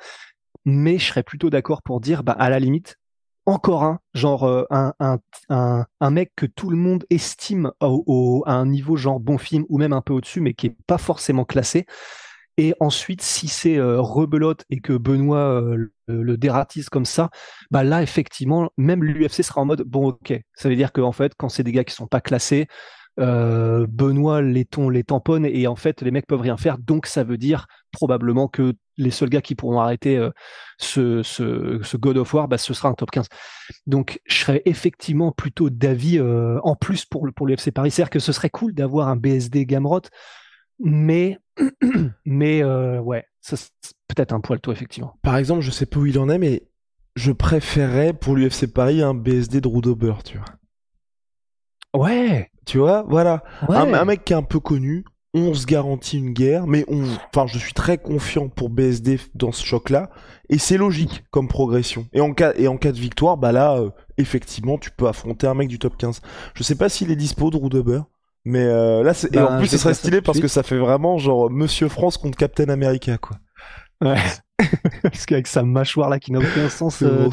Mais 0.65 0.97
je 0.97 1.05
serais 1.05 1.23
plutôt 1.23 1.49
d'accord 1.49 1.81
pour 1.83 2.01
dire, 2.01 2.23
bah, 2.23 2.33
à 2.33 2.49
la 2.49 2.59
limite, 2.59 2.97
encore 3.45 3.83
un, 3.83 3.99
genre 4.13 4.45
euh, 4.45 4.65
un, 4.69 6.11
mec 6.11 6.31
que 6.35 6.45
tout 6.45 6.69
le 6.69 6.77
monde 6.77 7.05
estime 7.09 7.71
au, 7.81 8.43
à 8.45 8.53
un 8.53 8.65
niveau 8.65 8.95
genre 8.95 9.19
bon 9.19 9.37
film 9.37 9.65
ou 9.69 9.77
même 9.77 9.93
un 9.93 10.01
peu 10.01 10.13
au-dessus, 10.13 10.41
mais 10.41 10.53
qui 10.53 10.67
est 10.67 10.77
pas 10.87 10.97
forcément 10.97 11.45
classé. 11.45 11.85
Et 12.57 12.73
ensuite, 12.79 13.21
si 13.21 13.47
c'est 13.47 13.77
euh, 13.77 13.99
rebelote 13.99 14.63
et 14.69 14.79
que 14.79 14.93
Benoît 14.93 15.61
le, 15.61 15.91
le, 16.07 16.37
dératise 16.37 16.87
comme 16.87 17.05
ça, 17.05 17.31
bah 17.71 17.83
là, 17.83 18.03
effectivement, 18.03 18.69
même 18.77 19.03
l'UFC 19.03 19.43
sera 19.43 19.61
en 19.61 19.65
mode 19.65 19.81
bon, 19.81 20.09
ok. 20.09 20.39
Ça 20.53 20.69
veut 20.69 20.75
dire 20.75 20.93
qu'en 20.93 21.11
fait, 21.11 21.33
quand 21.35 21.49
c'est 21.49 21.63
des 21.63 21.71
gars 21.71 21.83
qui 21.83 21.95
sont 21.95 22.07
pas 22.07 22.21
classés, 22.21 22.67
euh, 23.19 23.85
Benoît 23.87 24.41
les, 24.41 24.67
les 24.91 25.03
tamponne 25.03 25.45
et 25.45 25.67
en 25.67 25.75
fait 25.75 26.01
les 26.01 26.11
mecs 26.11 26.25
peuvent 26.25 26.41
rien 26.41 26.57
faire. 26.57 26.77
Donc 26.77 27.05
ça 27.05 27.23
veut 27.23 27.37
dire 27.37 27.67
probablement 27.91 28.47
que 28.47 28.73
les 28.97 29.11
seuls 29.11 29.29
gars 29.29 29.41
qui 29.41 29.55
pourront 29.55 29.79
arrêter 29.79 30.17
euh, 30.17 30.31
ce, 30.77 31.21
ce, 31.23 31.97
God 31.97 32.17
of 32.17 32.33
War, 32.33 32.47
bah, 32.47 32.57
ce 32.57 32.73
sera 32.73 32.89
un 32.89 32.93
top 32.93 33.11
15. 33.11 33.27
Donc 33.85 34.19
je 34.25 34.35
serais 34.35 34.61
effectivement 34.65 35.31
plutôt 35.31 35.69
d'avis 35.69 36.17
euh, 36.19 36.59
en 36.63 36.75
plus 36.75 37.05
pour, 37.05 37.27
pour 37.35 37.45
le 37.45 37.53
FC 37.53 37.71
Paris. 37.71 37.91
C'est-à-dire 37.91 38.09
que 38.09 38.19
ce 38.19 38.31
serait 38.31 38.49
cool 38.49 38.73
d'avoir 38.73 39.07
un 39.07 39.15
BSD 39.15 39.65
Gamrot, 39.65 40.01
mais, 40.79 41.37
mais 42.25 42.63
ouais, 42.63 43.25
peut-être 44.07 44.33
un 44.33 44.39
poil 44.39 44.59
tôt 44.59 44.71
effectivement. 44.71 45.17
Par 45.21 45.37
exemple, 45.37 45.61
je 45.61 45.71
sais 45.71 45.85
pas 45.85 45.99
où 45.99 46.05
il 46.07 46.17
en 46.17 46.29
est, 46.29 46.39
mais 46.39 46.63
je 47.15 47.31
préférerais 47.31 48.13
pour 48.13 48.35
l'UFC 48.35 48.65
Paris 48.73 49.03
un 49.03 49.13
BSD 49.13 49.61
de 49.61 49.67
Rudober, 49.67 50.15
tu 50.23 50.37
vois. 50.37 50.47
Ouais, 51.93 52.49
tu 52.65 52.79
vois, 52.79 53.05
voilà. 53.07 53.43
Un, 53.69 54.05
mec 54.05 54.23
qui 54.25 54.33
est 54.33 54.35
un 54.35 54.43
peu 54.43 54.59
connu, 54.59 55.05
on 55.33 55.53
se 55.53 55.65
garantit 55.65 56.17
une 56.17 56.33
guerre, 56.33 56.67
mais 56.67 56.85
on, 56.87 57.03
enfin, 57.33 57.47
je 57.47 57.57
suis 57.57 57.73
très 57.73 57.97
confiant 57.97 58.49
pour 58.49 58.69
BSD 58.69 59.19
dans 59.35 59.51
ce 59.51 59.65
choc-là, 59.65 60.09
et 60.49 60.57
c'est 60.57 60.77
logique 60.77 61.23
comme 61.31 61.47
progression. 61.47 62.07
Et 62.13 62.21
en 62.21 62.33
cas, 62.33 62.53
et 62.55 62.67
en 62.67 62.77
cas 62.77 62.91
de 62.91 62.99
victoire, 62.99 63.37
bah 63.37 63.51
là, 63.51 63.77
euh, 63.77 63.89
effectivement, 64.17 64.77
tu 64.77 64.91
peux 64.91 65.07
affronter 65.07 65.47
un 65.47 65.53
mec 65.53 65.67
du 65.67 65.79
top 65.79 65.97
15. 65.97 66.21
Je 66.53 66.63
sais 66.63 66.75
pas 66.75 66.89
s'il 66.89 67.11
est 67.11 67.15
dispo 67.15 67.49
de 67.49 67.57
Rudeber, 67.57 68.01
mais 68.45 68.63
euh, 68.63 69.03
là, 69.03 69.13
c'est, 69.13 69.33
et 69.33 69.39
en 69.39 69.45
bah, 69.45 69.57
plus, 69.57 69.67
ce 69.67 69.77
serait 69.77 69.93
stylé 69.93 70.21
parce 70.21 70.39
que 70.39 70.47
ça 70.47 70.63
fait 70.63 70.77
vraiment 70.77 71.17
genre 71.17 71.49
Monsieur 71.49 71.89
France 71.89 72.17
contre 72.17 72.37
Captain 72.37 72.69
America, 72.69 73.17
quoi. 73.17 73.37
Ouais. 74.01 74.17
parce 75.01 75.25
qu'avec 75.25 75.47
sa 75.47 75.63
mâchoire 75.63 76.09
là 76.09 76.19
qui 76.19 76.31
n'a 76.31 76.39
aucun 76.39 76.69
sens, 76.69 77.01
euh, 77.03 77.29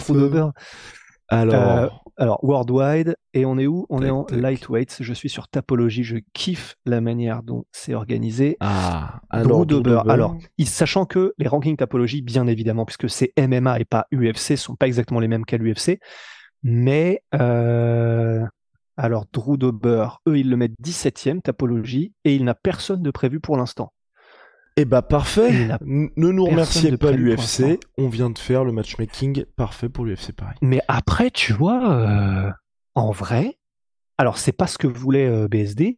Alors. 1.30 1.78
Euh, 1.78 1.88
alors, 2.20 2.44
worldwide, 2.44 3.16
et 3.32 3.46
on 3.46 3.56
est 3.56 3.66
où? 3.66 3.86
On 3.88 4.02
est 4.02 4.10
en 4.10 4.26
lightweight. 4.30 4.98
Je 5.00 5.14
suis 5.14 5.30
sur 5.30 5.48
Tapologie. 5.48 6.04
Je 6.04 6.18
kiffe 6.34 6.76
la 6.84 7.00
manière 7.00 7.42
dont 7.42 7.64
c'est 7.72 7.94
organisé. 7.94 8.58
Ah, 8.60 9.22
alors, 9.30 9.64
alors, 10.06 10.36
sachant 10.66 11.06
que 11.06 11.32
les 11.38 11.48
rankings 11.48 11.78
Tapologie, 11.78 12.20
bien 12.20 12.46
évidemment, 12.46 12.84
puisque 12.84 13.08
c'est 13.08 13.32
MMA 13.38 13.80
et 13.80 13.86
pas 13.86 14.06
UFC, 14.12 14.56
sont 14.56 14.76
pas 14.76 14.86
exactement 14.86 15.18
les 15.18 15.28
mêmes 15.28 15.46
qu'à 15.46 15.56
l'UFC. 15.56 15.98
Mais, 16.62 17.22
euh, 17.34 18.44
alors, 18.98 19.24
Drew 19.32 19.56
Dober, 19.56 20.08
eux, 20.28 20.38
ils 20.38 20.50
le 20.50 20.58
mettent 20.58 20.78
17ème 20.82 21.40
Tapologie, 21.40 22.12
et 22.24 22.34
il 22.34 22.44
n'a 22.44 22.54
personne 22.54 23.02
de 23.02 23.10
prévu 23.10 23.40
pour 23.40 23.56
l'instant. 23.56 23.94
Eh 24.76 24.84
bah 24.84 25.02
parfait. 25.02 25.68
Ne 25.82 26.08
nous 26.16 26.44
remerciez 26.44 26.96
pas 26.96 27.12
l'UFC. 27.12 27.78
On 27.98 28.08
vient 28.08 28.30
de 28.30 28.38
faire 28.38 28.64
le 28.64 28.72
matchmaking 28.72 29.44
parfait 29.56 29.88
pour 29.88 30.04
l'UFC 30.04 30.32
Paris. 30.32 30.56
Mais 30.62 30.80
après, 30.88 31.30
tu 31.30 31.52
vois, 31.52 31.92
euh, 31.92 32.50
en 32.94 33.10
vrai, 33.10 33.58
alors 34.18 34.38
c'est 34.38 34.52
pas 34.52 34.66
ce 34.66 34.78
que 34.78 34.86
voulait 34.86 35.26
euh, 35.26 35.48
BSD, 35.48 35.96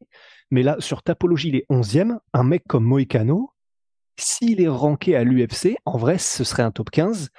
mais 0.50 0.62
là 0.62 0.76
sur 0.78 1.02
Tapologie, 1.02 1.48
il 1.48 1.56
est 1.56 1.66
11e. 1.70 2.18
Un 2.32 2.42
mec 2.42 2.64
comme 2.66 2.84
Moicano, 2.84 3.52
s'il 4.16 4.60
est 4.60 4.68
ranké 4.68 5.16
à 5.16 5.24
l'UFC, 5.24 5.76
en 5.84 5.98
vrai, 5.98 6.18
ce 6.18 6.44
serait 6.44 6.62
un 6.62 6.70
top 6.70 6.90
15. 6.90 7.30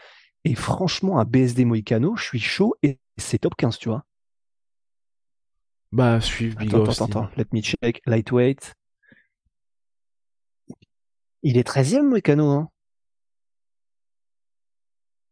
Et 0.46 0.56
franchement, 0.56 1.20
un 1.20 1.26
BSD 1.26 1.66
Moicano, 1.66 2.16
je 2.16 2.24
suis 2.24 2.40
chaud 2.40 2.76
et 2.84 3.00
c'est 3.18 3.40
top 3.40 3.56
15, 3.56 3.78
tu 3.78 3.90
vois. 3.90 4.04
Bah, 5.92 6.20
suivre 6.22 6.58
Big 6.58 6.70
attends, 6.70 6.90
attends, 6.90 7.06
attends, 7.06 7.30
let 7.38 7.46
me 7.54 7.62
check. 7.62 8.02
Lightweight. 8.06 8.74
Il 11.44 11.58
est 11.58 11.68
13e, 11.68 12.04
Moïcano. 12.04 12.50
Hein 12.50 12.70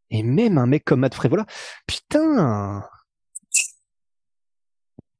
Et 0.09 0.23
même 0.23 0.57
un 0.57 0.67
mec 0.67 0.83
comme 0.83 0.99
Matt 1.01 1.15
Frévola. 1.15 1.45
Putain 1.87 2.83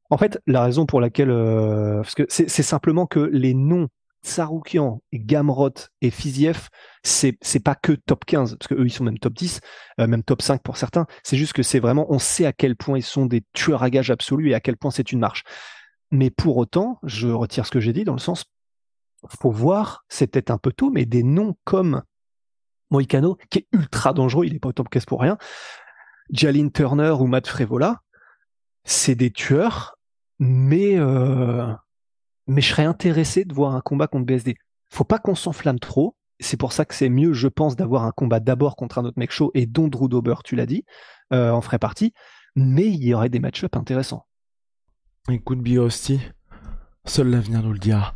En 0.09 0.17
fait, 0.17 0.39
la 0.45 0.63
raison 0.63 0.85
pour 0.85 1.01
laquelle... 1.01 1.31
Euh, 1.31 2.03
c'est 2.27 2.49
simplement 2.63 3.07
que 3.07 3.19
les 3.19 3.53
noms 3.53 3.87
Tsaroukian, 4.23 5.01
Gamrot 5.13 5.73
et 6.01 6.11
Fiziev, 6.11 6.69
c'est 7.03 7.63
pas 7.63 7.75
que 7.75 7.93
top 7.93 8.25
15 8.25 8.55
parce 8.55 8.67
que 8.67 8.75
eux 8.75 8.85
ils 8.85 8.91
sont 8.91 9.03
même 9.03 9.17
top 9.17 9.33
10, 9.33 9.61
euh, 9.99 10.07
même 10.07 10.23
top 10.23 10.41
5 10.41 10.61
pour 10.61 10.77
certains. 10.77 11.07
C'est 11.23 11.37
juste 11.37 11.53
que 11.53 11.63
c'est 11.63 11.79
vraiment 11.79 12.05
on 12.09 12.19
sait 12.19 12.45
à 12.45 12.53
quel 12.53 12.75
point 12.75 12.97
ils 12.97 13.03
sont 13.03 13.25
des 13.25 13.43
tueurs 13.53 13.83
à 13.83 13.89
gages 13.89 14.11
absolus 14.11 14.51
et 14.51 14.53
à 14.53 14.59
quel 14.59 14.77
point 14.77 14.91
c'est 14.91 15.11
une 15.11 15.19
marche. 15.19 15.43
Mais 16.11 16.29
pour 16.29 16.57
autant, 16.57 16.99
je 17.03 17.29
retire 17.29 17.65
ce 17.65 17.71
que 17.71 17.79
j'ai 17.79 17.93
dit 17.93 18.03
dans 18.03 18.13
le 18.13 18.19
sens 18.19 18.45
faut 19.27 19.51
voir, 19.51 20.03
c'est 20.09 20.27
peut-être 20.27 20.51
un 20.51 20.57
peu 20.57 20.71
tôt, 20.71 20.89
mais 20.89 21.05
des 21.05 21.23
noms 21.23 21.55
comme 21.63 22.03
Moicano, 22.89 23.37
qui 23.49 23.59
est 23.59 23.67
ultra 23.71 24.13
dangereux, 24.13 24.45
il 24.45 24.55
est 24.55 24.59
pas 24.59 24.69
au 24.69 24.73
top 24.73 24.89
15 24.89 25.05
pour 25.05 25.21
rien, 25.21 25.37
Jalin 26.31 26.69
Turner 26.69 27.11
ou 27.11 27.27
Matt 27.27 27.47
Frevola, 27.47 28.01
c'est 28.83 29.15
des 29.15 29.31
tueurs, 29.31 29.97
mais 30.39 30.97
euh, 30.97 31.71
mais 32.47 32.61
je 32.61 32.69
serais 32.69 32.85
intéressé 32.85 33.45
de 33.45 33.53
voir 33.53 33.75
un 33.75 33.81
combat 33.81 34.07
contre 34.07 34.25
BSD. 34.25 34.55
Faut 34.89 35.03
pas 35.03 35.19
qu'on 35.19 35.35
s'enflamme 35.35 35.79
trop. 35.79 36.15
C'est 36.39 36.57
pour 36.57 36.73
ça 36.73 36.85
que 36.85 36.95
c'est 36.95 37.09
mieux, 37.09 37.33
je 37.33 37.47
pense, 37.47 37.75
d'avoir 37.75 38.03
un 38.03 38.11
combat 38.11 38.39
d'abord 38.39 38.75
contre 38.75 38.97
un 38.97 39.05
autre 39.05 39.19
mec 39.19 39.31
chaud 39.31 39.51
et 39.53 39.67
dont 39.67 39.87
Drew 39.87 40.09
Dober, 40.09 40.35
tu 40.43 40.55
l'as 40.55 40.65
dit, 40.65 40.83
euh, 41.33 41.51
en 41.51 41.61
ferait 41.61 41.79
partie. 41.79 42.13
Mais 42.55 42.87
il 42.87 43.03
y 43.03 43.13
aurait 43.13 43.29
des 43.29 43.39
match-ups 43.39 43.77
intéressants. 43.77 44.25
Écoute, 45.29 45.59
Biosti, 45.59 46.19
seul 47.05 47.29
l'avenir 47.29 47.61
nous 47.61 47.73
le 47.73 47.79
dira. 47.79 48.15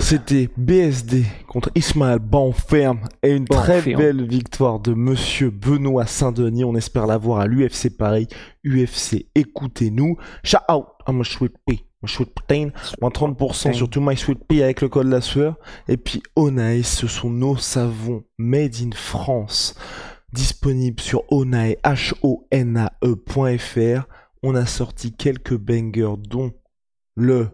C'était 0.00 0.50
BSD 0.56 1.24
contre 1.48 1.70
Ismaël 1.74 2.18
Bonferme 2.18 3.00
et 3.22 3.32
une 3.32 3.46
très 3.46 3.80
belle 3.80 4.26
victoire 4.26 4.80
de 4.80 4.92
Monsieur 4.92 5.50
Benoît 5.50 6.06
Saint-Denis. 6.06 6.64
On 6.64 6.74
espère 6.74 7.06
l'avoir 7.06 7.40
à 7.40 7.46
l'UFC 7.46 7.96
Paris. 7.96 8.28
UFC, 8.64 9.26
écoutez-nous. 9.34 10.16
Shout 10.44 10.58
out 10.70 10.84
à 11.06 11.12
my 11.12 11.24
sweet 11.24 11.54
pea, 11.66 11.84
my 12.02 12.08
sweet 12.08 12.34
protein. 12.34 12.70
Moins 13.00 13.10
30% 13.10 13.72
sur 13.72 13.88
tout 13.88 14.02
my 14.02 14.16
sweet 14.16 14.44
pea 14.46 14.62
avec 14.62 14.82
le 14.82 14.88
code 14.88 15.08
la 15.08 15.22
sueur. 15.22 15.56
Et 15.88 15.96
puis 15.96 16.22
Onae, 16.36 16.82
ce 16.82 17.06
sont 17.06 17.30
nos 17.30 17.56
savons 17.56 18.24
made 18.36 18.76
in 18.82 18.90
France. 18.92 19.74
Disponibles 20.32 21.00
sur 21.00 21.24
onae, 21.32 21.76
h 21.82 22.12
o 22.22 22.46
n 22.50 22.76
a 22.76 22.92
-E 23.02 24.02
On 24.42 24.54
a 24.54 24.66
sorti 24.66 25.12
quelques 25.12 25.56
bangers 25.56 26.16
dont 26.28 26.52
le 27.16 27.48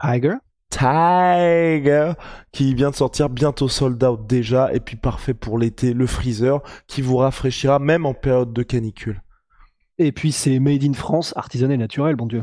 Tiger 0.00 0.36
Tiger 0.70 2.12
qui 2.52 2.74
vient 2.74 2.90
de 2.90 2.96
sortir 2.96 3.28
bientôt 3.28 3.68
sold 3.68 4.02
out 4.04 4.26
déjà 4.26 4.72
et 4.74 4.80
puis 4.80 4.96
parfait 4.96 5.34
pour 5.34 5.58
l'été 5.58 5.94
le 5.94 6.06
freezer 6.06 6.60
qui 6.86 7.02
vous 7.02 7.16
rafraîchira 7.16 7.78
même 7.78 8.06
en 8.06 8.14
période 8.14 8.52
de 8.52 8.62
canicule. 8.62 9.22
Et 9.98 10.12
puis 10.12 10.32
c'est 10.32 10.58
made 10.58 10.84
in 10.84 10.92
France, 10.92 11.32
artisanal 11.36 11.78
naturel, 11.78 12.16
bon 12.16 12.26
Dieu. 12.26 12.42